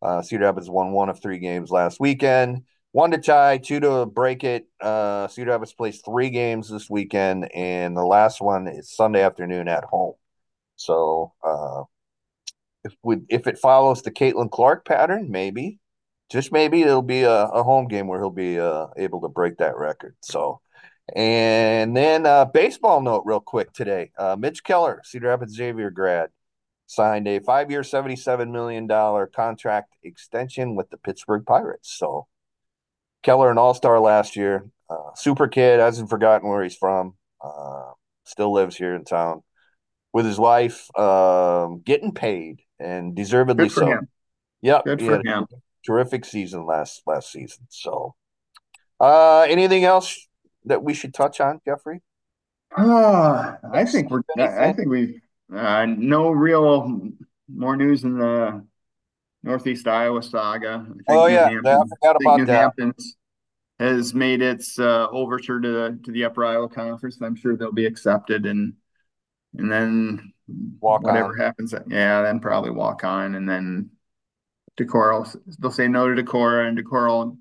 Uh, 0.00 0.22
Cedar 0.22 0.44
Rapids 0.44 0.70
won 0.70 0.92
one 0.92 1.10
of 1.10 1.20
three 1.20 1.38
games 1.38 1.70
last 1.70 2.00
weekend. 2.00 2.62
One 2.92 3.10
to 3.10 3.18
tie, 3.18 3.58
two 3.58 3.78
to 3.80 4.06
break 4.06 4.42
it. 4.42 4.66
Uh, 4.80 5.28
Cedar 5.28 5.50
Rapids 5.50 5.74
plays 5.74 6.00
three 6.00 6.30
games 6.30 6.70
this 6.70 6.88
weekend, 6.88 7.54
and 7.54 7.94
the 7.94 8.06
last 8.06 8.40
one 8.40 8.68
is 8.68 8.90
Sunday 8.90 9.20
afternoon 9.20 9.68
at 9.68 9.84
home. 9.84 10.14
So 10.76 11.34
if 12.84 12.94
we 13.02 13.18
if 13.28 13.46
it 13.46 13.58
follows 13.58 14.00
the 14.00 14.10
Caitlin 14.10 14.50
Clark 14.50 14.86
pattern, 14.86 15.30
maybe, 15.30 15.78
just 16.32 16.50
maybe 16.50 16.82
it'll 16.82 17.02
be 17.02 17.22
a, 17.22 17.44
a 17.44 17.62
home 17.62 17.86
game 17.86 18.08
where 18.08 18.18
he'll 18.18 18.30
be 18.30 18.58
uh, 18.58 18.86
able 18.96 19.20
to 19.20 19.28
break 19.28 19.58
that 19.58 19.76
record. 19.76 20.16
So, 20.20 20.60
and 21.14 21.96
then 21.96 22.26
uh, 22.26 22.46
baseball 22.46 23.00
note 23.00 23.22
real 23.26 23.40
quick 23.40 23.72
today. 23.72 24.10
Uh, 24.16 24.36
Mitch 24.38 24.64
Keller, 24.64 25.02
Cedar 25.04 25.28
Rapids 25.28 25.54
Xavier 25.54 25.90
grad, 25.90 26.30
signed 26.86 27.28
a 27.28 27.38
five-year, 27.40 27.84
seventy-seven 27.84 28.50
million 28.50 28.86
dollar 28.86 29.26
contract 29.26 29.94
extension 30.02 30.74
with 30.74 30.90
the 30.90 30.96
Pittsburgh 30.96 31.44
Pirates. 31.46 31.92
So, 31.92 32.26
Keller, 33.22 33.50
an 33.50 33.58
All-Star 33.58 34.00
last 34.00 34.34
year, 34.34 34.66
uh, 34.90 35.14
super 35.14 35.48
kid, 35.48 35.80
hasn't 35.80 36.10
forgotten 36.10 36.48
where 36.48 36.62
he's 36.62 36.76
from. 36.76 37.14
Uh, 37.40 37.92
still 38.24 38.52
lives 38.52 38.76
here 38.76 38.94
in 38.94 39.04
town 39.04 39.42
with 40.12 40.24
his 40.24 40.38
wife, 40.38 40.88
um, 40.98 41.80
getting 41.84 42.12
paid 42.12 42.60
and 42.78 43.14
deservedly 43.14 43.68
so. 43.68 43.86
Him. 43.86 44.08
Yep, 44.60 44.84
good 44.84 45.00
for 45.00 45.20
him. 45.24 45.46
Terrific 45.84 46.24
season 46.24 46.66
last 46.66 47.02
last 47.06 47.32
season. 47.32 47.66
So, 47.68 48.14
uh, 49.00 49.42
anything 49.48 49.84
else 49.84 50.28
that 50.64 50.82
we 50.82 50.94
should 50.94 51.14
touch 51.14 51.40
on, 51.40 51.60
Jeffrey? 51.64 52.02
Uh, 52.76 53.56
I 53.72 53.84
think 53.84 54.10
we're. 54.10 54.22
I 54.38 54.72
think 54.72 54.88
we've 54.88 55.20
Uh, 55.54 55.84
no 55.86 56.30
real 56.30 57.00
more 57.54 57.76
news 57.76 58.04
in 58.04 58.16
the 58.18 58.64
Northeast 59.42 59.86
Iowa 59.86 60.22
saga. 60.22 60.86
oh 61.08 61.26
yeah, 61.26 61.48
Hamptons, 61.50 61.92
I 61.92 61.96
forgot 61.96 62.16
about 62.16 62.36
New 62.38 62.46
that. 62.46 62.52
Hamptons 62.60 63.16
has 63.78 64.14
made 64.14 64.40
its 64.42 64.78
uh, 64.78 65.08
overture 65.10 65.60
to 65.60 65.68
the 65.68 65.98
to 66.04 66.12
the 66.12 66.24
Upper 66.24 66.44
Iowa 66.44 66.68
Conference. 66.68 67.20
I'm 67.20 67.36
sure 67.36 67.56
they'll 67.56 67.72
be 67.72 67.86
accepted, 67.86 68.46
and 68.46 68.74
and 69.58 69.70
then 69.70 70.32
walk 70.80 71.02
whatever 71.02 71.32
on. 71.32 71.38
happens, 71.38 71.74
yeah, 71.88 72.22
then 72.22 72.40
probably 72.40 72.70
walk 72.70 73.04
on, 73.04 73.34
and 73.34 73.48
then 73.48 73.90
Decorah 74.78 75.36
they'll 75.58 75.70
say 75.70 75.88
no 75.88 76.12
to 76.12 76.22
Decorah, 76.22 76.68
and 76.68 76.78
Decorah 76.78 77.08
will 77.08 77.38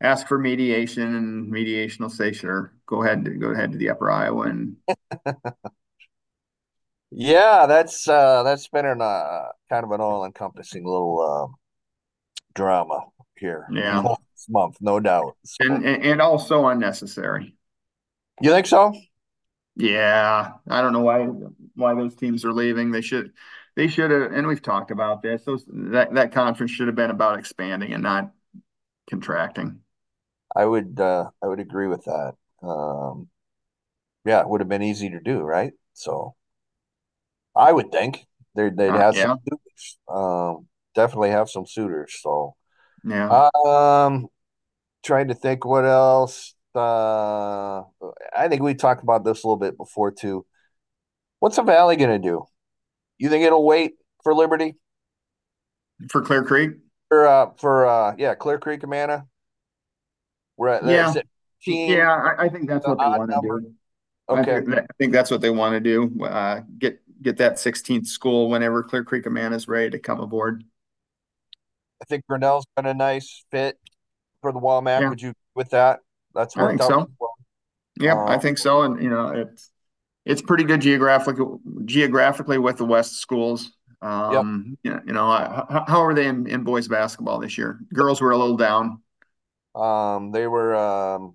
ask 0.00 0.26
for 0.26 0.38
mediation, 0.38 1.14
and 1.14 1.50
mediation 1.50 2.04
will 2.04 2.10
say 2.10 2.32
sure, 2.32 2.72
go 2.86 3.02
ahead, 3.02 3.26
go 3.40 3.48
ahead 3.48 3.72
to 3.72 3.78
the 3.78 3.90
Upper 3.90 4.10
Iowa, 4.10 4.42
and 4.42 4.76
yeah, 7.10 7.66
that's 7.66 8.08
uh, 8.08 8.42
that's 8.44 8.68
been 8.68 8.86
a 8.86 8.98
uh, 8.98 9.48
kind 9.68 9.84
of 9.84 9.90
an 9.90 10.00
all-encompassing 10.00 10.84
little 10.84 11.20
uh, 11.20 11.46
drama 12.54 13.00
here. 13.36 13.66
Yeah, 13.72 14.02
this 14.02 14.46
month, 14.48 14.76
no 14.80 15.00
doubt, 15.00 15.36
so. 15.44 15.66
and, 15.66 15.84
and 15.84 16.04
and 16.04 16.22
also 16.22 16.66
unnecessary. 16.66 17.54
You 18.40 18.50
think 18.50 18.66
so? 18.66 18.94
Yeah, 19.74 20.52
I 20.68 20.80
don't 20.80 20.92
know 20.92 21.00
why 21.00 21.26
why 21.74 21.94
those 21.94 22.14
teams 22.14 22.44
are 22.44 22.52
leaving. 22.52 22.90
They 22.90 23.00
should 23.00 23.32
they 23.78 23.86
should 23.86 24.10
have, 24.10 24.32
and 24.32 24.44
we've 24.48 24.60
talked 24.60 24.90
about 24.90 25.22
this. 25.22 25.44
Those 25.44 25.64
that 25.68 26.12
that 26.14 26.32
conference 26.32 26.72
should 26.72 26.88
have 26.88 26.96
been 26.96 27.12
about 27.12 27.38
expanding 27.38 27.92
and 27.92 28.02
not 28.02 28.32
contracting. 29.08 29.82
I 30.54 30.64
would 30.64 30.98
uh, 30.98 31.30
I 31.40 31.46
would 31.46 31.60
agree 31.60 31.86
with 31.86 32.04
that. 32.06 32.32
Um, 32.60 33.28
yeah, 34.24 34.40
it 34.40 34.48
would 34.48 34.60
have 34.60 34.68
been 34.68 34.82
easy 34.82 35.10
to 35.10 35.20
do, 35.20 35.38
right? 35.38 35.74
So 35.92 36.34
I 37.54 37.70
would 37.70 37.92
think 37.92 38.26
they'd 38.56 38.76
they'd 38.76 38.88
uh, 38.88 38.98
have 38.98 39.14
yeah. 39.14 39.26
some 39.26 39.38
suitors. 39.48 39.98
Um, 40.08 40.66
definitely 40.96 41.30
have 41.30 41.48
some 41.48 41.64
suitors. 41.64 42.18
So 42.20 42.56
yeah. 43.04 43.48
Um, 43.64 44.26
trying 45.04 45.28
to 45.28 45.34
think 45.34 45.64
what 45.64 45.84
else 45.84 46.56
uh, 46.74 47.82
I 48.36 48.48
think 48.48 48.60
we 48.60 48.74
talked 48.74 49.04
about 49.04 49.24
this 49.24 49.44
a 49.44 49.46
little 49.46 49.56
bit 49.56 49.76
before 49.76 50.10
too. 50.10 50.44
What's 51.38 51.54
the 51.54 51.62
Valley 51.62 51.94
going 51.94 52.10
to 52.10 52.28
do? 52.28 52.44
You 53.18 53.28
think 53.28 53.44
it'll 53.44 53.64
wait 53.64 53.94
for 54.22 54.34
Liberty? 54.34 54.76
For 56.10 56.22
Clear 56.22 56.44
Creek? 56.44 56.72
For 57.08 57.26
uh, 57.26 57.50
for 57.56 57.86
uh, 57.86 58.14
yeah, 58.18 58.34
Clear 58.34 58.58
Creek, 58.58 58.82
Amana. 58.84 59.26
We're 60.56 60.68
at 60.68 60.84
yeah, 60.84 61.14
yeah. 61.66 62.12
I, 62.12 62.44
I, 62.44 62.48
think 62.48 62.68
that's 62.68 62.86
what 62.86 62.98
they 62.98 63.04
want 63.04 63.30
to 63.30 63.40
do. 63.40 63.74
Okay, 64.28 64.56
I 64.56 64.60
think, 64.60 64.74
I 64.74 64.86
think, 64.98 65.12
that's 65.12 65.30
what 65.30 65.40
they 65.40 65.50
want 65.50 65.74
to 65.74 65.80
do. 65.80 66.24
Uh, 66.24 66.60
get 66.78 67.00
get 67.22 67.36
that 67.38 67.54
16th 67.54 68.06
school 68.06 68.48
whenever 68.50 68.82
Clear 68.82 69.04
Creek 69.04 69.26
Amana 69.26 69.56
is 69.56 69.68
ready 69.68 69.90
to 69.90 69.98
come 69.98 70.20
aboard. 70.20 70.64
I 72.02 72.04
think 72.04 72.24
Grinnell's 72.28 72.66
been 72.76 72.86
a 72.86 72.94
nice 72.94 73.44
fit 73.50 73.78
for 74.40 74.52
the 74.52 74.60
WaMaC. 74.60 75.00
Yeah. 75.00 75.08
Would 75.08 75.22
you 75.22 75.32
with 75.54 75.70
that? 75.70 76.00
That's 76.34 76.56
I 76.56 76.68
think 76.68 76.82
so. 76.82 77.10
Well. 77.18 77.34
Yeah, 78.00 78.12
um, 78.12 78.28
I 78.28 78.38
think 78.38 78.58
so. 78.58 78.82
And 78.82 79.02
you 79.02 79.10
know, 79.10 79.28
it's 79.28 79.70
it's 80.28 80.42
pretty 80.42 80.64
good 80.64 80.80
geographically 80.80 81.46
geographically 81.86 82.58
with 82.58 82.76
the 82.76 82.84
West 82.84 83.16
schools. 83.16 83.72
Um, 84.00 84.76
yep. 84.84 85.02
you 85.06 85.12
know, 85.12 85.26
how, 85.26 85.84
how 85.88 86.04
are 86.04 86.14
they 86.14 86.28
in, 86.28 86.46
in 86.46 86.62
boys 86.62 86.86
basketball 86.86 87.40
this 87.40 87.58
year? 87.58 87.80
Girls 87.92 88.20
were 88.20 88.30
a 88.30 88.38
little 88.38 88.56
down. 88.56 89.02
Um, 89.74 90.30
they 90.30 90.46
were 90.46 90.76
um, 90.76 91.34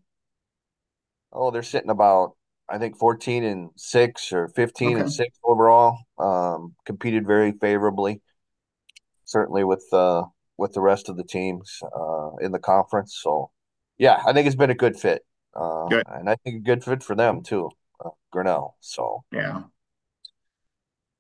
oh, 1.32 1.52
they're 1.52 1.64
sitting 1.64 1.90
about 1.90 2.36
I 2.70 2.78
think 2.78 2.98
14 2.98 3.44
and 3.44 3.70
6 3.76 4.32
or 4.32 4.48
15 4.50 4.90
okay. 4.92 5.02
and 5.02 5.12
6 5.12 5.38
overall. 5.44 5.98
Um, 6.18 6.76
competed 6.86 7.26
very 7.26 7.52
favorably, 7.52 8.22
certainly 9.26 9.64
with 9.64 9.86
uh, 9.92 10.24
with 10.58 10.74
the 10.74 10.82
rest 10.82 11.10
of 11.10 11.18
the 11.18 11.24
teams 11.24 11.80
uh, 11.84 12.36
in 12.42 12.52
the 12.52 12.60
conference. 12.60 13.20
So 13.22 13.50
yeah, 13.98 14.22
I 14.26 14.34
think 14.34 14.46
it's 14.46 14.56
been 14.56 14.70
a 14.70 14.76
good 14.76 14.98
fit. 14.98 15.26
Uh, 15.56 15.88
good. 15.88 16.04
And 16.08 16.30
I 16.30 16.36
think 16.44 16.58
a 16.58 16.60
good 16.60 16.84
fit 16.84 17.04
for 17.04 17.16
them 17.16 17.42
too, 17.44 17.72
uh, 18.04 18.10
Grinnell. 18.32 18.78
So 18.80 19.24
yeah. 19.32 19.64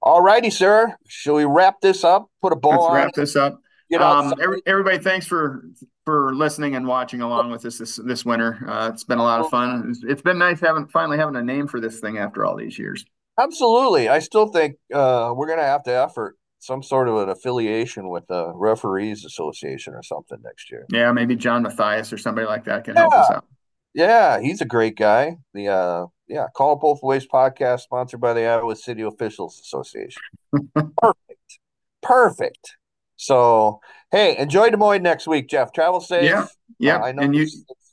All 0.02 0.22
righty, 0.22 0.50
sir. 0.50 0.98
Shall 1.08 1.36
we 1.36 1.46
wrap 1.46 1.80
this 1.82 2.04
up? 2.04 2.28
Put 2.42 2.52
a 2.52 2.58
bow 2.58 2.70
Let's. 2.70 2.94
Wrap 2.94 3.14
this 3.14 3.36
up. 3.36 3.60
Um, 4.00 4.34
every, 4.42 4.62
everybody, 4.66 4.98
thanks 4.98 5.26
for 5.28 5.66
for 6.06 6.34
listening 6.34 6.76
and 6.76 6.88
watching 6.88 7.22
along 7.22 7.52
with 7.52 7.66
us 7.66 7.78
this 7.78 8.00
this 8.06 8.26
winter. 8.26 8.66
Uh, 8.68 8.90
it's 8.94 9.04
been 9.04 9.20
a 9.20 9.24
lot 9.24 9.40
of 9.40 9.50
fun. 9.50 9.90
It's, 9.90 10.04
it's 10.04 10.22
been 10.22 10.38
nice 10.38 10.60
having 10.60 10.88
finally 10.88 11.18
having 11.18 11.36
a 11.36 11.44
name 11.44 11.68
for 11.68 11.80
this 11.80 12.00
thing 12.00 12.18
after 12.18 12.46
all 12.46 12.56
these 12.56 12.78
years. 12.78 13.06
Absolutely, 13.40 14.10
I 14.10 14.20
still 14.20 14.48
think 14.48 14.76
uh, 14.94 15.34
we're 15.36 15.48
gonna 15.48 15.64
have 15.64 15.84
to 15.84 15.92
effort 15.92 16.38
some 16.60 16.82
sort 16.82 17.08
of 17.08 17.18
an 17.18 17.30
affiliation 17.30 18.10
with 18.10 18.26
the 18.28 18.52
referees 18.56 19.26
association 19.26 19.94
or 19.94 20.02
something 20.02 20.38
next 20.44 20.72
year. 20.72 20.86
Yeah, 20.90 21.12
maybe 21.12 21.36
John 21.36 21.64
Matthias 21.64 22.14
or 22.14 22.18
somebody 22.18 22.48
like 22.48 22.66
that 22.66 22.86
can 22.86 22.96
yeah. 22.96 23.02
help 23.02 23.14
us 23.14 23.30
out. 23.32 23.46
Yeah, 23.94 24.40
he's 24.40 24.62
a 24.62 24.66
great 24.66 24.98
guy. 24.98 25.38
The 25.54 25.68
uh 25.68 26.06
yeah, 26.34 26.48
Call 26.56 26.76
Both 26.78 27.04
Ways 27.04 27.28
podcast 27.28 27.82
sponsored 27.82 28.20
by 28.20 28.34
the 28.34 28.44
Iowa 28.46 28.76
City 28.76 29.04
Officials 29.04 29.60
Association. 29.60 30.22
Perfect. 30.74 31.60
Perfect. 32.02 32.78
So 33.18 33.82
hey, 34.12 34.36
enjoy 34.38 34.72
Des 34.72 34.78
Moines 34.78 35.04
next 35.04 35.28
week, 35.28 35.48
Jeff. 35.48 35.72
Travel 35.72 36.02
safe. 36.02 36.24
Yeah. 36.24 36.48
Yeah. 36.80 36.98
Uh, 36.98 37.06
I 37.06 37.12
know 37.12 37.22
and 37.22 37.36
you 37.36 37.46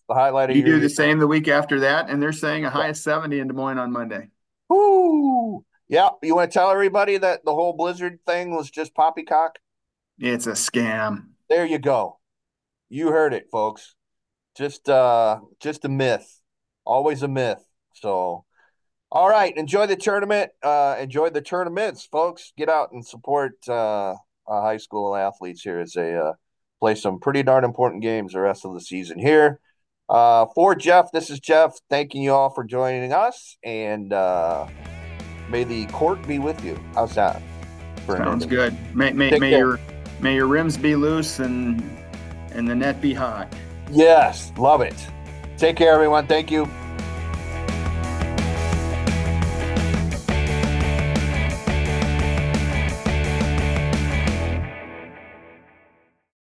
the 0.08 0.14
highlight 0.14 0.48
of 0.48 0.56
you 0.56 0.64
do 0.64 0.80
the 0.80 0.88
same 0.88 1.18
the 1.18 1.26
week 1.26 1.48
after 1.48 1.80
that, 1.80 2.08
and 2.08 2.22
they're 2.22 2.32
saying 2.32 2.64
a 2.64 2.70
high 2.70 2.88
of 2.88 2.96
70 2.96 3.38
in 3.38 3.48
Des 3.48 3.52
Moines 3.52 3.78
on 3.78 3.92
Monday. 3.92 4.30
Woo! 4.70 5.64
Yeah, 5.88 6.08
you 6.22 6.34
want 6.34 6.50
to 6.50 6.58
tell 6.58 6.70
everybody 6.70 7.18
that 7.18 7.44
the 7.44 7.54
whole 7.54 7.74
blizzard 7.74 8.20
thing 8.26 8.54
was 8.54 8.70
just 8.70 8.94
poppycock? 8.94 9.58
It's 10.18 10.46
a 10.46 10.52
scam. 10.52 11.26
There 11.50 11.66
you 11.66 11.78
go. 11.78 12.18
You 12.88 13.08
heard 13.08 13.34
it, 13.34 13.48
folks. 13.52 13.94
Just 14.56 14.88
uh 14.88 15.40
just 15.60 15.84
a 15.84 15.88
myth. 15.90 16.40
Always 16.86 17.22
a 17.22 17.28
myth. 17.28 17.62
So 17.94 18.44
all 19.12 19.28
right, 19.28 19.56
enjoy 19.56 19.86
the 19.86 19.96
tournament. 19.96 20.50
Uh 20.62 20.96
enjoy 21.00 21.30
the 21.30 21.42
tournaments, 21.42 22.04
folks. 22.04 22.52
Get 22.56 22.68
out 22.68 22.92
and 22.92 23.06
support 23.06 23.52
uh, 23.68 24.12
uh 24.12 24.16
high 24.46 24.78
school 24.78 25.16
athletes 25.16 25.62
here 25.62 25.80
as 25.80 25.92
they 25.92 26.16
uh 26.16 26.32
play 26.80 26.94
some 26.94 27.20
pretty 27.20 27.42
darn 27.42 27.64
important 27.64 28.02
games 28.02 28.32
the 28.32 28.40
rest 28.40 28.64
of 28.64 28.74
the 28.74 28.80
season 28.80 29.18
here. 29.18 29.60
Uh, 30.08 30.46
for 30.56 30.74
Jeff, 30.74 31.12
this 31.12 31.30
is 31.30 31.38
Jeff. 31.38 31.78
Thanking 31.88 32.22
you 32.22 32.32
all 32.32 32.50
for 32.50 32.64
joining 32.64 33.12
us, 33.12 33.56
and 33.62 34.12
uh, 34.12 34.66
may 35.48 35.62
the 35.62 35.86
court 35.86 36.26
be 36.26 36.40
with 36.40 36.64
you. 36.64 36.80
How's 36.94 37.14
that? 37.14 37.40
Sounds 38.08 38.44
good. 38.44 38.76
May, 38.92 39.12
may, 39.12 39.38
may 39.38 39.56
your 39.56 39.78
may 40.18 40.34
your 40.34 40.48
rims 40.48 40.76
be 40.76 40.96
loose 40.96 41.38
and 41.38 41.80
and 42.50 42.68
the 42.68 42.74
net 42.74 43.00
be 43.00 43.14
hot. 43.14 43.54
Yes, 43.92 44.52
love 44.58 44.80
it. 44.80 44.96
Take 45.56 45.76
care, 45.76 45.94
everyone. 45.94 46.26
Thank 46.26 46.50
you. 46.50 46.68